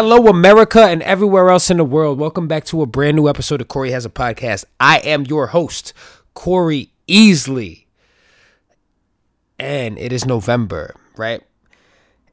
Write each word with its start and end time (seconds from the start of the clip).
Hello, 0.00 0.28
America, 0.28 0.84
and 0.84 1.02
everywhere 1.02 1.50
else 1.50 1.72
in 1.72 1.78
the 1.78 1.84
world. 1.84 2.20
Welcome 2.20 2.46
back 2.46 2.64
to 2.66 2.82
a 2.82 2.86
brand 2.86 3.16
new 3.16 3.28
episode 3.28 3.60
of 3.60 3.66
Corey 3.66 3.90
Has 3.90 4.04
a 4.04 4.08
Podcast. 4.08 4.64
I 4.78 4.98
am 4.98 5.26
your 5.26 5.48
host, 5.48 5.92
Corey 6.34 6.92
Easley. 7.08 7.86
And 9.58 9.98
it 9.98 10.12
is 10.12 10.24
November, 10.24 10.94
right? 11.16 11.42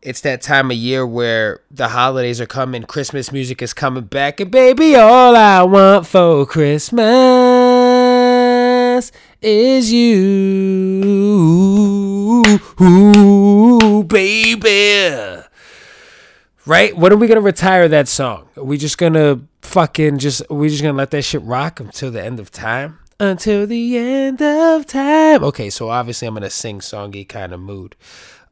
It's 0.03 0.21
that 0.21 0.43
time 0.43 0.69
of 0.69 0.77
year 0.77 1.07
where 1.07 1.61
the 1.71 1.87
holidays 1.87 2.39
are 2.39 2.45
coming, 2.45 2.83
Christmas 2.83 3.31
music 3.31 3.63
is 3.63 3.73
coming 3.73 4.03
back, 4.03 4.39
and 4.39 4.51
baby, 4.51 4.93
all 4.93 5.35
I 5.35 5.63
want 5.63 6.05
for 6.05 6.45
Christmas 6.45 7.01
is 9.41 9.91
you, 9.91 10.13
Ooh, 12.79 14.03
baby 14.03 15.44
right? 16.65 16.95
When 16.95 17.11
are 17.13 17.17
we 17.17 17.27
gonna 17.27 17.41
retire 17.41 17.87
that 17.87 18.07
song? 18.07 18.47
Are 18.57 18.63
we 18.63 18.77
just 18.77 18.97
gonna 18.97 19.41
fucking 19.61 20.19
just? 20.19 20.41
We 20.49 20.69
just 20.69 20.81
gonna 20.81 20.97
let 20.97 21.11
that 21.11 21.23
shit 21.23 21.41
rock 21.43 21.79
until 21.79 22.11
the 22.11 22.23
end 22.23 22.39
of 22.39 22.51
time? 22.51 22.99
Until 23.19 23.65
the 23.65 23.97
end 23.97 24.41
of 24.41 24.85
time. 24.85 25.43
Okay, 25.43 25.69
so 25.69 25.89
obviously 25.89 26.27
I'm 26.27 26.37
in 26.37 26.43
a 26.43 26.49
sing 26.49 26.79
songy 26.79 27.27
kind 27.27 27.53
of 27.53 27.59
mood. 27.59 27.95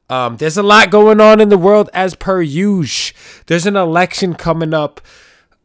Um, 0.09 0.37
there's 0.37 0.57
a 0.57 0.63
lot 0.63 0.89
going 0.89 1.19
on 1.19 1.41
in 1.41 1.49
the 1.49 1.57
world 1.57 1.89
as 1.93 2.15
per 2.15 2.41
usual. 2.41 3.17
There's 3.47 3.65
an 3.65 3.75
election 3.75 4.35
coming 4.35 4.73
up. 4.73 5.01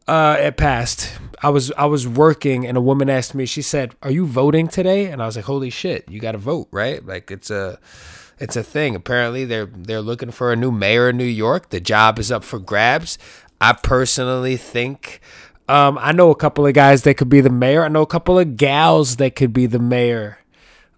Uh, 0.07 0.37
it 0.39 0.57
passed. 0.57 1.19
I 1.43 1.49
was 1.49 1.71
I 1.73 1.85
was 1.85 2.07
working 2.07 2.65
and 2.65 2.75
a 2.75 2.81
woman 2.81 3.09
asked 3.09 3.35
me. 3.35 3.45
She 3.45 3.61
said, 3.61 3.95
"Are 4.01 4.11
you 4.11 4.25
voting 4.25 4.67
today?" 4.67 5.05
And 5.05 5.21
I 5.21 5.25
was 5.27 5.35
like, 5.35 5.45
"Holy 5.45 5.69
shit, 5.69 6.09
you 6.09 6.19
got 6.19 6.31
to 6.31 6.37
vote, 6.39 6.67
right? 6.71 7.05
Like 7.05 7.31
it's 7.31 7.49
a." 7.51 7.79
it's 8.39 8.55
a 8.55 8.63
thing. 8.63 8.95
Apparently, 8.95 9.45
they're 9.45 9.65
they're 9.65 10.01
looking 10.01 10.31
for 10.31 10.51
a 10.51 10.55
new 10.55 10.71
mayor 10.71 11.09
in 11.09 11.17
New 11.17 11.23
York. 11.23 11.69
The 11.69 11.79
job 11.79 12.19
is 12.19 12.31
up 12.31 12.43
for 12.43 12.59
grabs. 12.59 13.17
I 13.61 13.73
personally 13.73 14.57
think 14.57 15.19
um, 15.67 15.99
I 16.01 16.13
know 16.13 16.31
a 16.31 16.35
couple 16.35 16.65
of 16.65 16.73
guys 16.73 17.03
that 17.03 17.15
could 17.15 17.29
be 17.29 17.41
the 17.41 17.51
mayor. 17.51 17.83
I 17.83 17.89
know 17.89 18.01
a 18.01 18.07
couple 18.07 18.39
of 18.39 18.57
gals 18.57 19.17
that 19.17 19.35
could 19.35 19.53
be 19.53 19.67
the 19.67 19.77
mayor. 19.79 20.39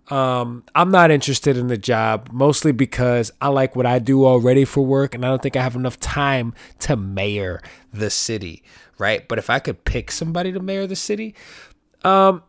Um, 0.10 0.64
I'm 0.76 0.92
not 0.92 1.12
interested 1.12 1.58
in 1.58 1.68
the 1.68 1.78
job 1.78 2.30
mostly 2.32 2.72
because 2.72 3.32
I 3.42 3.48
like 3.48 3.76
what 3.76 3.86
I 3.86 4.00
do 4.00 4.26
already 4.26 4.66
for 4.66 4.86
work, 4.86 5.14
and 5.14 5.26
I 5.26 5.30
don't 5.30 5.42
think 5.42 5.56
I 5.56 5.62
have 5.62 5.76
enough 5.76 6.00
time 6.00 6.54
to 6.80 6.96
mayor 6.96 7.62
the 7.94 8.10
city, 8.10 8.64
right? 8.98 9.28
But 9.28 9.40
if 9.40 9.50
I 9.50 9.60
could 9.60 9.84
pick 9.84 10.12
somebody 10.12 10.52
to 10.54 10.60
mayor 10.60 10.88
the 10.88 10.96
city, 10.96 11.36
um, 12.04 12.44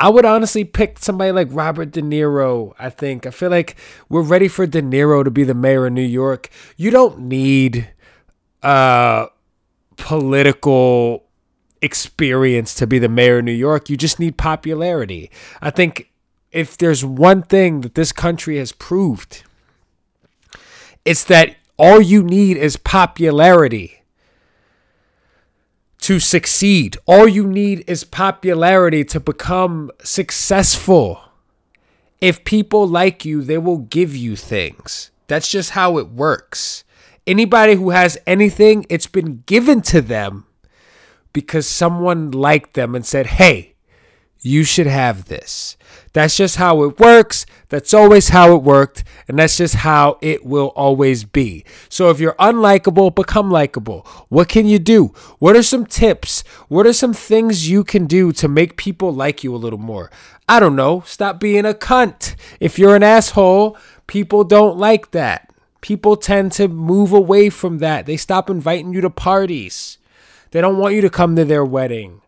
I 0.00 0.08
would 0.08 0.24
honestly 0.24 0.64
pick 0.64 0.98
somebody 0.98 1.32
like 1.32 1.48
Robert 1.50 1.92
De 1.92 2.02
Niro. 2.02 2.74
I 2.78 2.90
think 2.90 3.26
I 3.26 3.30
feel 3.30 3.50
like 3.50 3.76
we're 4.08 4.22
ready 4.22 4.48
for 4.48 4.66
De 4.66 4.82
Niro 4.82 5.22
to 5.22 5.30
be 5.30 5.44
the 5.44 5.54
mayor 5.54 5.86
of 5.86 5.92
New 5.92 6.02
York. 6.02 6.50
You 6.76 6.90
don't 6.90 7.20
need 7.20 7.90
uh 8.62 9.26
political 9.96 11.24
experience 11.80 12.74
to 12.74 12.86
be 12.86 12.98
the 12.98 13.08
mayor 13.08 13.38
of 13.38 13.44
New 13.44 13.52
York. 13.52 13.88
You 13.88 13.96
just 13.96 14.18
need 14.18 14.36
popularity. 14.36 15.30
I 15.60 15.70
think 15.70 16.10
if 16.50 16.78
there's 16.78 17.04
one 17.04 17.42
thing 17.42 17.82
that 17.82 17.94
this 17.94 18.10
country 18.12 18.58
has 18.58 18.72
proved, 18.72 19.42
it's 21.04 21.24
that 21.24 21.56
all 21.76 22.00
you 22.00 22.22
need 22.22 22.56
is 22.56 22.76
popularity 22.76 24.03
to 26.04 26.20
succeed. 26.20 26.98
All 27.06 27.26
you 27.26 27.46
need 27.46 27.82
is 27.86 28.04
popularity 28.04 29.04
to 29.04 29.18
become 29.18 29.90
successful. 30.02 31.22
If 32.20 32.44
people 32.44 32.86
like 32.86 33.24
you, 33.24 33.42
they 33.42 33.56
will 33.56 33.78
give 33.78 34.14
you 34.14 34.36
things. 34.36 35.10
That's 35.28 35.48
just 35.48 35.70
how 35.70 35.96
it 35.96 36.10
works. 36.10 36.84
Anybody 37.26 37.76
who 37.76 37.88
has 37.88 38.18
anything, 38.26 38.84
it's 38.90 39.06
been 39.06 39.44
given 39.46 39.80
to 39.80 40.02
them 40.02 40.44
because 41.32 41.66
someone 41.66 42.30
liked 42.32 42.74
them 42.74 42.94
and 42.94 43.06
said, 43.06 43.26
hey, 43.26 43.73
you 44.44 44.62
should 44.62 44.86
have 44.86 45.24
this. 45.24 45.76
That's 46.12 46.36
just 46.36 46.56
how 46.56 46.84
it 46.84 47.00
works. 47.00 47.46
That's 47.70 47.94
always 47.94 48.28
how 48.28 48.54
it 48.54 48.62
worked. 48.62 49.02
And 49.26 49.38
that's 49.38 49.56
just 49.56 49.76
how 49.76 50.18
it 50.20 50.44
will 50.44 50.68
always 50.76 51.24
be. 51.24 51.64
So 51.88 52.10
if 52.10 52.20
you're 52.20 52.34
unlikable, 52.34 53.14
become 53.14 53.50
likable. 53.50 54.06
What 54.28 54.50
can 54.50 54.66
you 54.66 54.78
do? 54.78 55.14
What 55.38 55.56
are 55.56 55.62
some 55.62 55.86
tips? 55.86 56.44
What 56.68 56.86
are 56.86 56.92
some 56.92 57.14
things 57.14 57.70
you 57.70 57.84
can 57.84 58.06
do 58.06 58.32
to 58.32 58.46
make 58.46 58.76
people 58.76 59.12
like 59.12 59.42
you 59.42 59.54
a 59.54 59.56
little 59.56 59.78
more? 59.78 60.10
I 60.46 60.60
don't 60.60 60.76
know. 60.76 61.02
Stop 61.06 61.40
being 61.40 61.64
a 61.64 61.72
cunt. 61.72 62.36
If 62.60 62.78
you're 62.78 62.94
an 62.94 63.02
asshole, 63.02 63.78
people 64.06 64.44
don't 64.44 64.76
like 64.76 65.12
that. 65.12 65.50
People 65.80 66.16
tend 66.16 66.52
to 66.52 66.68
move 66.68 67.12
away 67.12 67.48
from 67.48 67.78
that. 67.78 68.04
They 68.04 68.18
stop 68.18 68.50
inviting 68.50 68.92
you 68.92 69.00
to 69.00 69.10
parties. 69.10 69.98
They 70.50 70.60
don't 70.60 70.78
want 70.78 70.94
you 70.94 71.00
to 71.00 71.10
come 71.10 71.34
to 71.36 71.46
their 71.46 71.64
wedding. 71.64 72.20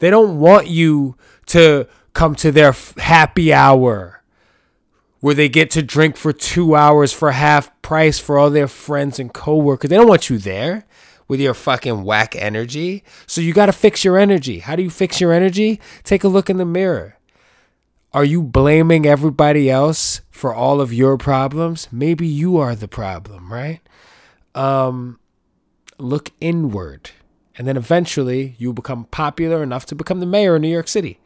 They 0.00 0.10
don't 0.10 0.38
want 0.38 0.66
you 0.66 1.16
to 1.46 1.86
come 2.12 2.34
to 2.36 2.50
their 2.50 2.74
happy 2.98 3.52
hour 3.52 4.22
where 5.20 5.34
they 5.34 5.48
get 5.48 5.70
to 5.70 5.82
drink 5.82 6.16
for 6.16 6.32
two 6.32 6.74
hours 6.74 7.12
for 7.12 7.32
half 7.32 7.70
price 7.82 8.18
for 8.18 8.38
all 8.38 8.50
their 8.50 8.66
friends 8.66 9.18
and 9.18 9.32
coworkers. 9.32 9.90
They 9.90 9.96
don't 9.96 10.08
want 10.08 10.30
you 10.30 10.38
there 10.38 10.86
with 11.28 11.40
your 11.40 11.54
fucking 11.54 12.02
whack 12.04 12.34
energy. 12.34 13.04
So 13.26 13.40
you 13.40 13.52
got 13.52 13.66
to 13.66 13.72
fix 13.72 14.02
your 14.02 14.18
energy. 14.18 14.60
How 14.60 14.74
do 14.74 14.82
you 14.82 14.90
fix 14.90 15.20
your 15.20 15.32
energy? 15.32 15.80
Take 16.02 16.24
a 16.24 16.28
look 16.28 16.50
in 16.50 16.56
the 16.56 16.64
mirror. 16.64 17.18
Are 18.12 18.24
you 18.24 18.42
blaming 18.42 19.06
everybody 19.06 19.70
else 19.70 20.22
for 20.30 20.52
all 20.52 20.80
of 20.80 20.92
your 20.92 21.16
problems? 21.16 21.86
Maybe 21.92 22.26
you 22.26 22.56
are 22.56 22.74
the 22.74 22.88
problem, 22.88 23.52
right? 23.52 23.80
Um, 24.54 25.20
look 25.98 26.30
inward. 26.40 27.10
And 27.60 27.68
then 27.68 27.76
eventually 27.76 28.54
you 28.56 28.72
become 28.72 29.04
popular 29.10 29.62
enough 29.62 29.84
to 29.86 29.94
become 29.94 30.20
the 30.20 30.24
mayor 30.24 30.54
of 30.54 30.62
New 30.62 30.68
York 30.68 30.88
City. 30.88 31.20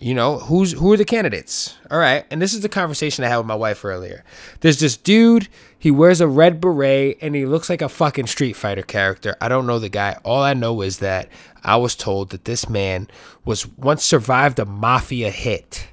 You 0.00 0.14
know, 0.14 0.38
who's 0.38 0.72
who 0.72 0.90
are 0.94 0.96
the 0.96 1.04
candidates? 1.04 1.76
All 1.90 1.98
right. 1.98 2.24
And 2.30 2.40
this 2.40 2.54
is 2.54 2.62
the 2.62 2.70
conversation 2.70 3.24
I 3.24 3.28
had 3.28 3.36
with 3.36 3.46
my 3.46 3.56
wife 3.56 3.84
earlier. 3.84 4.24
There's 4.60 4.80
this 4.80 4.96
dude, 4.96 5.48
he 5.78 5.90
wears 5.90 6.22
a 6.22 6.28
red 6.28 6.62
beret 6.62 7.18
and 7.20 7.34
he 7.34 7.44
looks 7.44 7.68
like 7.68 7.82
a 7.82 7.90
fucking 7.90 8.26
Street 8.26 8.54
Fighter 8.54 8.80
character. 8.80 9.36
I 9.38 9.50
don't 9.50 9.66
know 9.66 9.78
the 9.78 9.90
guy. 9.90 10.16
All 10.24 10.42
I 10.42 10.54
know 10.54 10.80
is 10.80 11.00
that 11.00 11.28
I 11.62 11.76
was 11.76 11.94
told 11.94 12.30
that 12.30 12.46
this 12.46 12.70
man 12.70 13.06
was 13.44 13.66
once 13.76 14.02
survived 14.02 14.58
a 14.58 14.64
mafia 14.64 15.30
hit, 15.30 15.88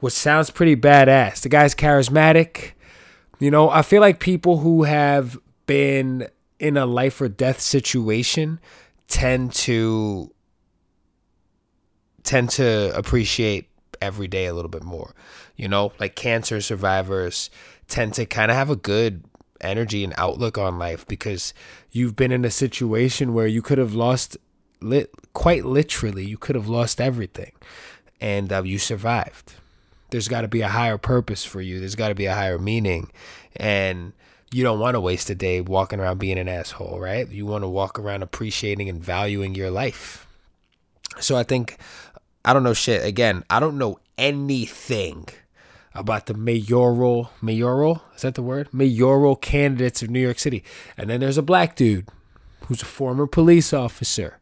which 0.00 0.14
sounds 0.14 0.50
pretty 0.50 0.74
badass. 0.74 1.42
The 1.42 1.48
guy's 1.48 1.76
charismatic. 1.76 2.72
You 3.38 3.52
know, 3.52 3.70
I 3.70 3.82
feel 3.82 4.00
like 4.00 4.18
people 4.18 4.58
who 4.58 4.82
have 4.82 5.38
been 5.66 6.26
in 6.58 6.76
a 6.76 6.86
life 6.86 7.20
or 7.20 7.28
death 7.28 7.60
situation 7.60 8.58
tend 9.08 9.52
to 9.54 10.32
tend 12.22 12.50
to 12.50 12.96
appreciate 12.96 13.68
every 14.00 14.28
day 14.28 14.46
a 14.46 14.54
little 14.54 14.70
bit 14.70 14.82
more. 14.82 15.14
You 15.56 15.68
know, 15.68 15.92
like 15.98 16.14
cancer 16.14 16.60
survivors 16.60 17.50
tend 17.88 18.14
to 18.14 18.26
kind 18.26 18.50
of 18.50 18.56
have 18.56 18.70
a 18.70 18.76
good 18.76 19.24
energy 19.60 20.02
and 20.02 20.12
outlook 20.16 20.58
on 20.58 20.78
life 20.78 21.06
because 21.06 21.54
you've 21.90 22.16
been 22.16 22.32
in 22.32 22.44
a 22.44 22.50
situation 22.50 23.32
where 23.32 23.46
you 23.46 23.62
could 23.62 23.78
have 23.78 23.94
lost 23.94 24.36
lit 24.80 25.12
quite 25.32 25.64
literally 25.64 26.24
you 26.24 26.36
could 26.36 26.56
have 26.56 26.66
lost 26.66 27.00
everything 27.00 27.52
and 28.20 28.52
uh, 28.52 28.62
you 28.62 28.78
survived. 28.78 29.54
There's 30.10 30.28
got 30.28 30.42
to 30.42 30.48
be 30.48 30.60
a 30.60 30.68
higher 30.68 30.98
purpose 30.98 31.44
for 31.44 31.60
you. 31.60 31.80
There's 31.80 31.96
got 31.96 32.08
to 32.08 32.14
be 32.14 32.26
a 32.26 32.34
higher 32.34 32.58
meaning. 32.58 33.10
And 33.56 34.12
you 34.52 34.62
don't 34.62 34.78
want 34.78 34.94
to 34.94 35.00
waste 35.00 35.30
a 35.30 35.34
day 35.34 35.60
walking 35.60 35.98
around 35.98 36.18
being 36.18 36.38
an 36.38 36.48
asshole, 36.48 37.00
right? 37.00 37.28
You 37.28 37.46
want 37.46 37.64
to 37.64 37.68
walk 37.68 37.98
around 37.98 38.22
appreciating 38.22 38.88
and 38.88 39.02
valuing 39.02 39.54
your 39.54 39.70
life. 39.70 40.26
So 41.20 41.36
I 41.36 41.42
think 41.42 41.78
I 42.44 42.52
don't 42.52 42.62
know 42.62 42.74
shit. 42.74 43.04
Again, 43.04 43.44
I 43.48 43.60
don't 43.60 43.78
know 43.78 43.98
anything 44.18 45.28
about 45.94 46.26
the 46.26 46.34
mayoral 46.34 47.30
mayoral 47.40 48.02
is 48.14 48.22
that 48.22 48.34
the 48.34 48.42
word 48.42 48.72
mayoral 48.72 49.36
candidates 49.36 50.02
of 50.02 50.10
New 50.10 50.20
York 50.20 50.38
City. 50.38 50.62
And 50.96 51.08
then 51.08 51.20
there's 51.20 51.38
a 51.38 51.42
black 51.42 51.74
dude 51.76 52.08
who's 52.66 52.82
a 52.82 52.86
former 52.86 53.26
police 53.26 53.72
officer 53.72 54.38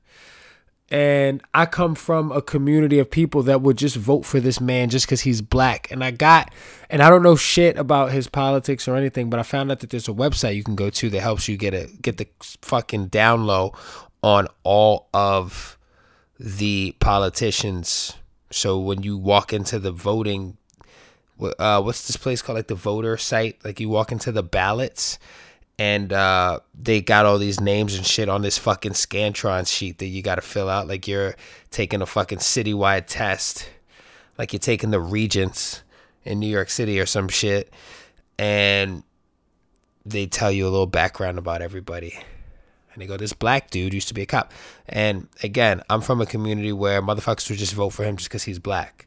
and 0.90 1.40
I 1.54 1.66
come 1.66 1.94
from 1.94 2.32
a 2.32 2.42
community 2.42 2.98
of 2.98 3.10
people 3.10 3.44
that 3.44 3.62
would 3.62 3.78
just 3.78 3.94
vote 3.94 4.26
for 4.26 4.40
this 4.40 4.60
man 4.60 4.90
just 4.90 5.06
because 5.06 5.20
he's 5.20 5.40
black. 5.40 5.88
And 5.92 6.02
I 6.02 6.10
got, 6.10 6.52
and 6.88 7.00
I 7.00 7.08
don't 7.08 7.22
know 7.22 7.36
shit 7.36 7.78
about 7.78 8.10
his 8.10 8.26
politics 8.26 8.88
or 8.88 8.96
anything, 8.96 9.30
but 9.30 9.38
I 9.38 9.44
found 9.44 9.70
out 9.70 9.80
that 9.80 9.90
there's 9.90 10.08
a 10.08 10.12
website 10.12 10.56
you 10.56 10.64
can 10.64 10.74
go 10.74 10.90
to 10.90 11.08
that 11.10 11.20
helps 11.20 11.48
you 11.48 11.56
get 11.56 11.74
a 11.74 11.88
get 12.02 12.16
the 12.16 12.26
fucking 12.62 13.06
down 13.06 13.46
low 13.46 13.72
on 14.22 14.48
all 14.64 15.08
of 15.14 15.78
the 16.40 16.96
politicians. 16.98 18.14
So 18.50 18.78
when 18.80 19.04
you 19.04 19.16
walk 19.16 19.52
into 19.52 19.78
the 19.78 19.92
voting, 19.92 20.56
uh, 21.40 21.80
what's 21.82 22.08
this 22.08 22.16
place 22.16 22.42
called? 22.42 22.56
Like 22.56 22.66
the 22.66 22.74
voter 22.74 23.16
site. 23.16 23.64
Like 23.64 23.78
you 23.78 23.88
walk 23.88 24.10
into 24.10 24.32
the 24.32 24.42
ballots 24.42 25.20
and 25.80 26.12
uh, 26.12 26.60
they 26.78 27.00
got 27.00 27.24
all 27.24 27.38
these 27.38 27.58
names 27.58 27.94
and 27.94 28.04
shit 28.04 28.28
on 28.28 28.42
this 28.42 28.58
fucking 28.58 28.92
Scantron 28.92 29.66
sheet 29.66 29.96
that 29.96 30.08
you 30.08 30.20
got 30.20 30.34
to 30.34 30.42
fill 30.42 30.68
out 30.68 30.86
like 30.86 31.08
you're 31.08 31.34
taking 31.70 32.02
a 32.02 32.06
fucking 32.06 32.36
citywide 32.36 33.06
test, 33.06 33.66
like 34.36 34.52
you're 34.52 34.60
taking 34.60 34.90
the 34.90 35.00
Regents 35.00 35.82
in 36.22 36.38
New 36.38 36.48
York 36.48 36.68
City 36.68 37.00
or 37.00 37.06
some 37.06 37.28
shit, 37.28 37.72
and 38.38 39.02
they 40.04 40.26
tell 40.26 40.52
you 40.52 40.64
a 40.64 40.68
little 40.68 40.86
background 40.86 41.38
about 41.38 41.62
everybody. 41.62 42.12
And 42.92 43.00
they 43.00 43.06
go, 43.06 43.16
this 43.16 43.32
black 43.32 43.70
dude 43.70 43.94
used 43.94 44.08
to 44.08 44.14
be 44.14 44.20
a 44.20 44.26
cop. 44.26 44.52
And 44.86 45.28
again, 45.42 45.80
I'm 45.88 46.02
from 46.02 46.20
a 46.20 46.26
community 46.26 46.74
where 46.74 47.00
motherfuckers 47.00 47.48
would 47.48 47.58
just 47.58 47.72
vote 47.72 47.90
for 47.90 48.04
him 48.04 48.18
just 48.18 48.28
because 48.28 48.42
he's 48.42 48.58
black. 48.58 49.06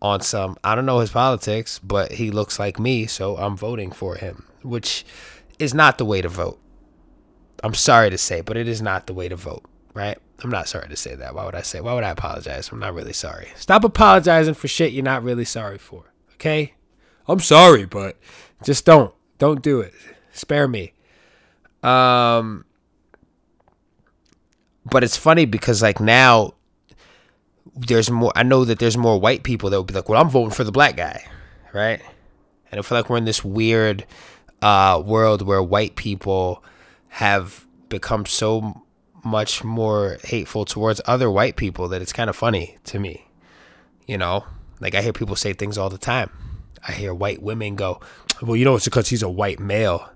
On 0.00 0.22
some, 0.22 0.56
I 0.64 0.74
don't 0.74 0.86
know 0.86 1.00
his 1.00 1.10
politics, 1.10 1.78
but 1.80 2.12
he 2.12 2.30
looks 2.30 2.58
like 2.58 2.78
me, 2.78 3.04
so 3.04 3.36
I'm 3.36 3.58
voting 3.58 3.90
for 3.90 4.14
him, 4.14 4.46
which 4.62 5.04
is 5.58 5.74
not 5.74 5.98
the 5.98 6.04
way 6.04 6.22
to 6.22 6.28
vote. 6.28 6.60
I'm 7.62 7.74
sorry 7.74 8.10
to 8.10 8.18
say, 8.18 8.40
but 8.40 8.56
it 8.56 8.68
is 8.68 8.80
not 8.80 9.06
the 9.06 9.14
way 9.14 9.28
to 9.28 9.36
vote, 9.36 9.64
right? 9.94 10.18
I'm 10.42 10.50
not 10.50 10.68
sorry 10.68 10.88
to 10.88 10.96
say 10.96 11.16
that. 11.16 11.34
Why 11.34 11.44
would 11.44 11.56
I 11.56 11.62
say? 11.62 11.80
Why 11.80 11.94
would 11.94 12.04
I 12.04 12.10
apologize? 12.10 12.70
I'm 12.70 12.78
not 12.78 12.94
really 12.94 13.12
sorry. 13.12 13.48
Stop 13.56 13.82
apologizing 13.82 14.54
for 14.54 14.68
shit 14.68 14.92
you're 14.92 15.02
not 15.02 15.24
really 15.24 15.44
sorry 15.44 15.78
for. 15.78 16.12
Okay? 16.34 16.74
I'm 17.26 17.40
sorry, 17.40 17.84
but 17.84 18.16
just 18.62 18.84
don't. 18.84 19.12
Don't 19.38 19.62
do 19.62 19.80
it. 19.80 19.92
Spare 20.32 20.68
me. 20.68 20.92
Um 21.82 22.64
but 24.84 25.04
it's 25.04 25.16
funny 25.16 25.44
because 25.44 25.82
like 25.82 26.00
now 26.00 26.54
there's 27.74 28.10
more 28.10 28.32
I 28.34 28.42
know 28.42 28.64
that 28.64 28.78
there's 28.78 28.96
more 28.96 29.20
white 29.20 29.42
people 29.42 29.70
that 29.70 29.76
will 29.76 29.84
be 29.84 29.94
like, 29.94 30.08
"Well, 30.08 30.20
I'm 30.20 30.30
voting 30.30 30.50
for 30.50 30.64
the 30.64 30.72
black 30.72 30.96
guy." 30.96 31.24
Right? 31.72 32.00
And 32.70 32.78
I 32.78 32.82
feel 32.82 32.98
like 32.98 33.10
we're 33.10 33.18
in 33.18 33.24
this 33.24 33.44
weird 33.44 34.06
uh 34.62 35.02
world 35.04 35.42
where 35.42 35.62
white 35.62 35.96
people 35.96 36.62
have 37.08 37.66
become 37.88 38.26
so 38.26 38.82
much 39.24 39.64
more 39.64 40.18
hateful 40.24 40.64
towards 40.64 41.00
other 41.06 41.30
white 41.30 41.56
people 41.56 41.88
that 41.88 42.02
it's 42.02 42.12
kind 42.12 42.30
of 42.30 42.36
funny 42.36 42.76
to 42.84 42.98
me. 42.98 43.26
You 44.06 44.18
know, 44.18 44.44
like 44.80 44.94
I 44.94 45.02
hear 45.02 45.12
people 45.12 45.36
say 45.36 45.52
things 45.52 45.76
all 45.76 45.90
the 45.90 45.98
time. 45.98 46.30
I 46.86 46.92
hear 46.92 47.12
white 47.12 47.42
women 47.42 47.76
go, 47.76 48.00
"Well, 48.40 48.56
you 48.56 48.64
know, 48.64 48.76
it's 48.76 48.84
because 48.84 49.08
he's 49.08 49.22
a 49.22 49.28
white 49.28 49.60
male," 49.60 50.10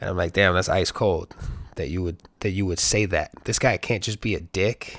and 0.00 0.08
I'm 0.08 0.16
like, 0.16 0.32
"Damn, 0.32 0.54
that's 0.54 0.68
ice 0.68 0.90
cold." 0.90 1.34
That 1.74 1.88
you 1.88 2.02
would 2.02 2.22
that 2.40 2.50
you 2.50 2.64
would 2.64 2.78
say 2.78 3.04
that 3.06 3.32
this 3.44 3.58
guy 3.58 3.76
can't 3.76 4.02
just 4.02 4.20
be 4.20 4.34
a 4.34 4.40
dick. 4.40 4.98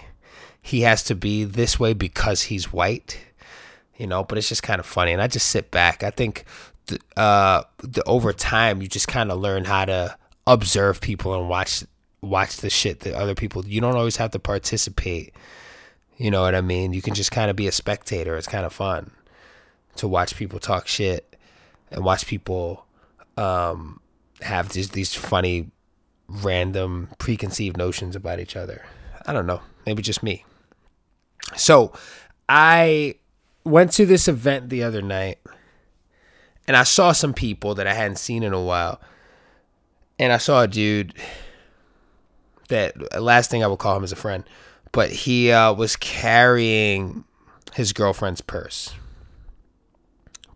He 0.62 0.82
has 0.82 1.04
to 1.06 1.16
be 1.16 1.44
this 1.44 1.80
way 1.80 1.94
because 1.94 2.44
he's 2.44 2.72
white, 2.74 3.20
you 3.96 4.06
know. 4.06 4.24
But 4.24 4.38
it's 4.38 4.50
just 4.50 4.64
kind 4.64 4.80
of 4.80 4.86
funny, 4.86 5.12
and 5.14 5.22
I 5.22 5.28
just 5.28 5.48
sit 5.48 5.72
back. 5.72 6.04
I 6.04 6.12
think, 6.12 6.46
the, 6.88 7.00
uh, 7.16 7.64
the 7.80 8.04
over 8.04 8.34
time 8.34 8.82
you 8.82 8.88
just 8.88 9.08
kind 9.08 9.32
of 9.32 9.40
learn 9.40 9.66
how 9.66 9.86
to 9.86 10.18
observe 10.46 11.02
people 11.02 11.38
and 11.38 11.50
watch 11.50 11.84
watch 12.22 12.58
the 12.58 12.70
shit 12.70 13.02
that 13.02 13.14
other 13.14 13.36
people 13.36 13.66
you 13.66 13.80
don't 13.80 13.96
always 13.96 14.18
have 14.18 14.32
to 14.32 14.40
participate. 14.40 15.34
You 16.18 16.32
know 16.32 16.42
what 16.42 16.56
i 16.56 16.62
mean? 16.62 16.94
You 16.94 17.02
can 17.02 17.14
just 17.14 17.32
kind 17.32 17.50
of 17.50 17.56
be 17.56 17.68
a 17.68 17.72
spectator. 17.72 18.36
It's 18.38 18.48
kind 18.48 18.66
of 18.66 18.74
fun 18.74 19.12
to 19.98 20.08
watch 20.08 20.36
people 20.36 20.60
talk 20.60 20.88
shit 20.88 21.36
and 21.92 22.04
watch 22.04 22.26
people 22.26 22.86
um, 23.36 24.02
have 24.42 24.70
these 24.70 24.90
these 24.90 25.14
funny 25.14 25.70
random 26.28 27.10
preconceived 27.20 27.78
notions 27.78 28.16
about 28.16 28.40
each 28.40 28.56
other. 28.56 28.86
I 29.26 29.34
don't 29.34 29.46
know. 29.46 29.62
Maybe 29.86 30.02
just 30.02 30.24
me. 30.24 30.46
So 31.56 31.94
i 32.50 33.16
went 33.66 33.92
to 33.92 34.06
this 34.06 34.30
event 34.30 34.70
the 34.70 34.82
other 34.82 35.02
night 35.02 35.40
and 36.68 36.76
i 36.76 36.84
saw 36.84 37.12
some 37.12 37.34
people 37.34 37.76
that 37.76 37.88
i 37.88 37.94
hadn't 37.94 38.18
seen 38.18 38.44
in 38.44 38.54
a 38.54 38.62
while 38.62 39.00
and 40.20 40.32
i 40.34 40.38
saw 40.38 40.64
a 40.64 40.68
dude 40.68 41.14
that 42.68 43.22
last 43.22 43.50
thing 43.50 43.64
I 43.64 43.68
would 43.68 43.80
call 43.80 43.98
him 43.98 44.04
is 44.04 44.12
a 44.12 44.18
friend, 44.18 44.44
but 44.92 45.10
he 45.10 45.52
uh, 45.52 45.74
was 45.74 45.96
carrying 45.96 47.24
his 47.74 47.94
girlfriend's 47.94 48.42
purse. 48.42 48.92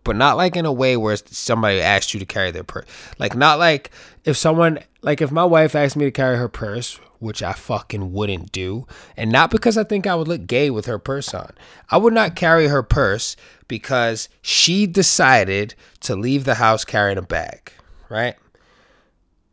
But 0.04 0.16
not 0.16 0.36
like 0.36 0.56
in 0.56 0.66
a 0.66 0.72
way 0.72 0.96
where 0.96 1.16
somebody 1.16 1.80
asked 1.80 2.12
you 2.12 2.20
to 2.20 2.26
carry 2.26 2.50
their 2.50 2.64
purse. 2.64 2.86
Like 3.18 3.36
not 3.36 3.58
like 3.58 3.90
if 4.24 4.36
someone 4.36 4.80
like 5.02 5.20
if 5.20 5.30
my 5.30 5.44
wife 5.44 5.74
asked 5.74 5.96
me 5.96 6.04
to 6.06 6.10
carry 6.10 6.36
her 6.36 6.48
purse, 6.48 6.98
which 7.20 7.42
I 7.42 7.52
fucking 7.52 8.12
wouldn't 8.12 8.50
do, 8.50 8.86
and 9.16 9.30
not 9.30 9.50
because 9.50 9.78
I 9.78 9.84
think 9.84 10.06
I 10.06 10.16
would 10.16 10.26
look 10.26 10.46
gay 10.46 10.70
with 10.70 10.86
her 10.86 10.98
purse 10.98 11.32
on. 11.32 11.52
I 11.88 11.98
would 11.98 12.12
not 12.12 12.34
carry 12.34 12.66
her 12.66 12.82
purse 12.82 13.36
because 13.68 14.28
she 14.42 14.86
decided 14.86 15.74
to 16.00 16.16
leave 16.16 16.44
the 16.44 16.56
house 16.56 16.84
carrying 16.84 17.18
a 17.18 17.22
bag, 17.22 17.72
right? 18.08 18.34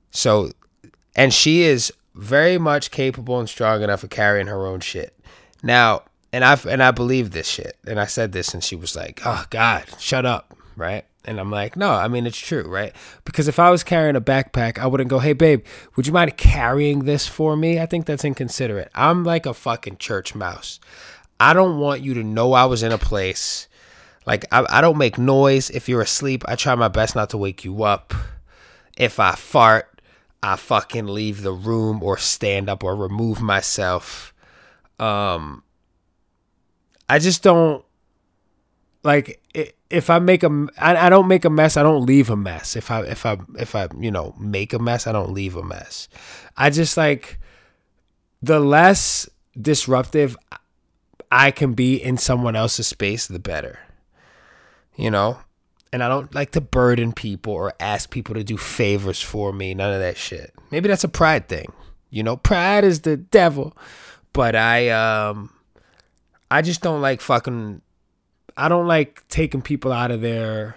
So 0.10 0.52
and 1.16 1.34
she 1.34 1.62
is 1.62 1.94
very 2.16 2.57
much 2.57 2.92
capable 2.92 3.40
and 3.40 3.48
strong 3.48 3.81
enough 3.81 4.04
of 4.04 4.10
carrying 4.10 4.48
her 4.48 4.66
own 4.66 4.80
shit. 4.80 5.16
Now, 5.62 6.04
and 6.31 6.44
I 6.44 6.58
and 6.68 6.84
I 6.84 6.92
believe 6.92 7.31
this 7.31 7.48
shit. 7.48 7.78
And 7.88 8.00
I 8.00 8.06
said 8.06 8.31
this, 8.31 8.54
and 8.54 8.64
she 8.64 8.76
was 8.76 8.96
like, 8.96 9.22
"Oh 9.26 9.46
God, 9.50 9.86
shut 10.00 10.26
up," 10.26 10.56
right? 10.76 11.06
And 11.26 11.40
I'm 11.40 11.52
like, 11.52 11.76
"No, 11.76 11.92
I 11.92 12.08
mean 12.08 12.26
it's 12.26 12.38
true, 12.38 12.64
right? 12.68 12.94
Because 13.26 13.48
if 13.48 13.60
I 13.60 13.70
was 13.70 13.84
carrying 13.84 14.16
a 14.16 14.22
backpack, 14.22 14.78
I 14.78 14.88
wouldn't 14.88 15.10
go, 15.10 15.20
"Hey, 15.20 15.34
babe, 15.34 15.66
would 15.96 16.08
you 16.08 16.14
mind 16.14 16.38
carrying 16.38 17.06
this 17.06 17.28
for 17.28 17.56
me?" 17.56 17.80
I 17.80 17.86
think 17.86 18.06
that's 18.06 18.26
inconsiderate. 18.26 18.92
I'm 18.94 19.24
like 19.24 19.46
a 19.46 19.54
fucking 19.54 19.98
church 19.98 20.36
mouse. 20.36 20.80
I 21.40 21.54
don't 21.54 21.80
want 21.80 22.02
you 22.02 22.14
to 22.16 22.24
know 22.24 22.54
I 22.54 22.66
was 22.66 22.84
in 22.84 22.92
a 22.92 22.98
place. 22.98 23.68
Like 24.26 24.46
I, 24.52 24.66
I 24.70 24.81
don't 24.81 24.98
make 24.98 25.18
noise 25.18 25.70
if 25.70 25.90
you're 25.90 26.02
asleep. 26.02 26.44
I 26.48 26.56
try 26.56 26.76
my 26.76 26.90
best 26.90 27.16
not 27.16 27.31
to 27.31 27.38
wake 27.38 27.64
you 27.64 27.84
up. 27.84 28.14
If 28.98 29.20
I 29.20 29.31
fart, 29.31 30.02
I 30.44 30.56
fucking 30.56 31.08
leave 31.08 31.42
the 31.42 31.54
room 31.54 32.04
or 32.04 32.18
stand 32.18 32.70
up 32.70 32.84
or 32.84 32.96
remove 32.96 33.42
myself. 33.42 34.34
Um, 35.00 35.64
I 37.09 37.19
just 37.19 37.44
don't 37.44 37.83
like 39.03 39.41
if 39.89 40.09
I 40.09 40.19
make 40.19 40.44
a 40.44 40.67
I, 40.77 41.07
I 41.07 41.09
don't 41.09 41.27
make 41.27 41.45
a 41.45 41.50
mess. 41.50 41.77
I 41.77 41.83
don't 41.83 42.06
leave 42.06 42.29
a 42.29 42.35
mess. 42.35 42.75
If 42.75 42.91
I 42.91 43.01
if 43.01 43.25
I 43.25 43.38
if 43.57 43.75
I 43.75 43.88
you 44.00 44.11
know 44.11 44.35
make 44.39 44.73
a 44.73 44.79
mess, 44.79 45.07
I 45.07 45.11
don't 45.11 45.31
leave 45.31 45.56
a 45.56 45.63
mess. 45.63 46.07
I 46.56 46.69
just 46.69 46.95
like 46.95 47.39
the 48.41 48.59
less 48.59 49.27
disruptive 49.59 50.38
I 51.31 51.51
can 51.51 51.73
be 51.73 51.95
in 51.95 52.17
someone 52.17 52.56
else's 52.56 52.88
space, 52.88 53.27
the 53.27 53.39
better. 53.39 53.79
You 54.95 55.09
know, 55.09 55.39
and 55.94 56.03
I 56.03 56.09
don't 56.09 56.33
like 56.35 56.51
to 56.51 56.61
burden 56.61 57.13
people 57.13 57.53
or 57.53 57.73
ask 57.79 58.09
people 58.09 58.35
to 58.35 58.44
do 58.44 58.57
favors 58.57 59.21
for 59.21 59.53
me. 59.53 59.73
None 59.73 59.94
of 59.94 60.00
that 60.01 60.17
shit. 60.17 60.53
Maybe 60.71 60.89
that's 60.89 61.03
a 61.03 61.09
pride 61.09 61.47
thing. 61.47 61.71
You 62.09 62.23
know, 62.23 62.35
pride 62.38 62.83
is 62.83 63.01
the 63.01 63.17
devil. 63.17 63.75
But 64.33 64.56
I 64.56 64.89
um 64.89 65.51
I 66.51 66.62
just 66.62 66.81
don't 66.81 67.01
like 67.01 67.22
fucking 67.22 67.81
I 68.57 68.68
don't 68.68 68.88
like 68.88 69.28
taking 69.28 69.62
people 69.62 69.92
out 69.92 70.12
of 70.12 70.22
their 70.22 70.76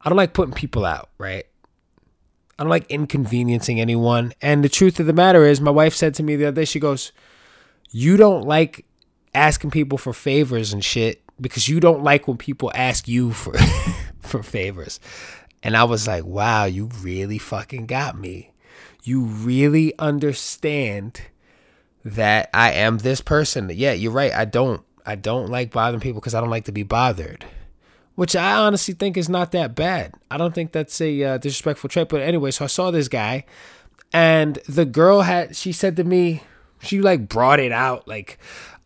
I 0.00 0.08
don't 0.08 0.16
like 0.16 0.32
putting 0.34 0.54
people 0.54 0.84
out, 0.84 1.10
right? 1.18 1.46
I 2.58 2.62
don't 2.62 2.70
like 2.70 2.90
inconveniencing 2.90 3.80
anyone. 3.80 4.32
And 4.40 4.64
the 4.64 4.68
truth 4.68 4.98
of 4.98 5.06
the 5.06 5.12
matter 5.12 5.44
is, 5.44 5.60
my 5.60 5.70
wife 5.70 5.94
said 5.94 6.14
to 6.14 6.22
me 6.22 6.36
the 6.36 6.46
other 6.46 6.62
day, 6.62 6.64
she 6.64 6.80
goes, 6.80 7.12
You 7.90 8.16
don't 8.16 8.44
like 8.44 8.86
asking 9.34 9.70
people 9.70 9.98
for 9.98 10.12
favors 10.12 10.72
and 10.72 10.82
shit 10.82 11.22
because 11.40 11.68
you 11.68 11.80
don't 11.80 12.02
like 12.02 12.26
when 12.26 12.38
people 12.38 12.72
ask 12.74 13.06
you 13.06 13.32
for 13.32 13.54
for 14.20 14.42
favors. 14.42 15.00
And 15.62 15.76
I 15.76 15.84
was 15.84 16.06
like, 16.06 16.24
wow, 16.24 16.64
you 16.64 16.88
really 17.00 17.38
fucking 17.38 17.86
got 17.86 18.18
me. 18.18 18.52
You 19.02 19.22
really 19.22 19.96
understand 19.98 21.22
that 22.06 22.48
I 22.54 22.72
am 22.72 22.98
this 22.98 23.20
person. 23.20 23.70
Yeah, 23.74 23.92
you're 23.92 24.12
right. 24.12 24.32
I 24.32 24.44
don't 24.44 24.82
I 25.04 25.16
don't 25.16 25.50
like 25.50 25.72
bothering 25.72 26.00
people 26.00 26.20
because 26.20 26.34
I 26.34 26.40
don't 26.40 26.50
like 26.50 26.64
to 26.66 26.72
be 26.72 26.84
bothered. 26.84 27.44
Which 28.14 28.34
I 28.34 28.54
honestly 28.54 28.94
think 28.94 29.16
is 29.16 29.28
not 29.28 29.52
that 29.52 29.74
bad. 29.74 30.14
I 30.30 30.38
don't 30.38 30.54
think 30.54 30.72
that's 30.72 31.00
a 31.02 31.22
uh, 31.22 31.38
disrespectful 31.38 31.90
trait. 31.90 32.08
But 32.08 32.22
anyway, 32.22 32.50
so 32.50 32.64
I 32.64 32.68
saw 32.68 32.90
this 32.90 33.08
guy, 33.08 33.44
and 34.12 34.58
the 34.66 34.86
girl 34.86 35.20
had. 35.20 35.54
She 35.54 35.72
said 35.72 35.96
to 35.96 36.04
me, 36.04 36.42
she 36.80 37.00
like 37.02 37.28
brought 37.28 37.60
it 37.60 37.72
out. 37.72 38.08
Like, 38.08 38.38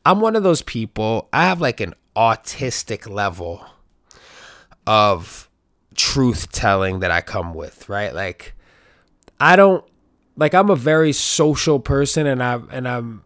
I'm 0.05 0.21
one 0.21 0.35
of 0.35 0.43
those 0.43 0.63
people. 0.63 1.29
I 1.33 1.45
have 1.45 1.61
like 1.61 1.81
an 1.81 1.95
autistic 2.17 3.09
level 3.09 3.65
of 4.87 5.49
truth 5.95 6.51
telling 6.51 7.01
that 7.01 7.11
I 7.11 7.21
come 7.21 7.55
with, 7.55 7.89
right? 7.89 8.13
Like 8.13 8.55
I 9.39 9.55
don't 9.57 9.85
like 10.41 10.55
I'm 10.55 10.71
a 10.71 10.77
very 10.77 11.13
social 11.13 11.79
person 11.79 12.27
and 12.27 12.43
I 12.43 12.59
and 12.73 12.89
I'm 12.89 13.23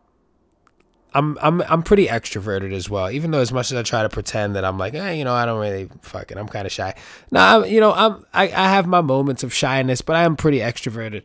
I'm 1.14 1.38
I'm 1.40 1.62
I'm 1.62 1.82
pretty 1.84 2.08
extroverted 2.08 2.72
as 2.72 2.90
well. 2.90 3.08
Even 3.08 3.30
though 3.30 3.38
as 3.38 3.52
much 3.52 3.70
as 3.70 3.78
I 3.78 3.84
try 3.84 4.02
to 4.02 4.08
pretend 4.08 4.56
that 4.56 4.64
I'm 4.64 4.78
like, 4.78 4.94
eh, 4.94 5.12
you 5.12 5.24
know, 5.24 5.32
I 5.32 5.46
don't 5.46 5.60
really 5.60 5.88
fucking 6.02 6.36
I'm 6.36 6.48
kind 6.48 6.66
of 6.66 6.72
shy. 6.72 6.92
No, 7.30 7.40
I'm 7.40 7.64
you 7.66 7.78
know, 7.78 7.92
I'm 7.92 8.26
I, 8.34 8.44
I 8.48 8.68
have 8.68 8.86
my 8.88 9.00
moments 9.00 9.44
of 9.44 9.54
shyness, 9.54 10.02
but 10.02 10.16
I 10.16 10.24
am 10.24 10.34
pretty 10.34 10.58
extroverted. 10.58 11.22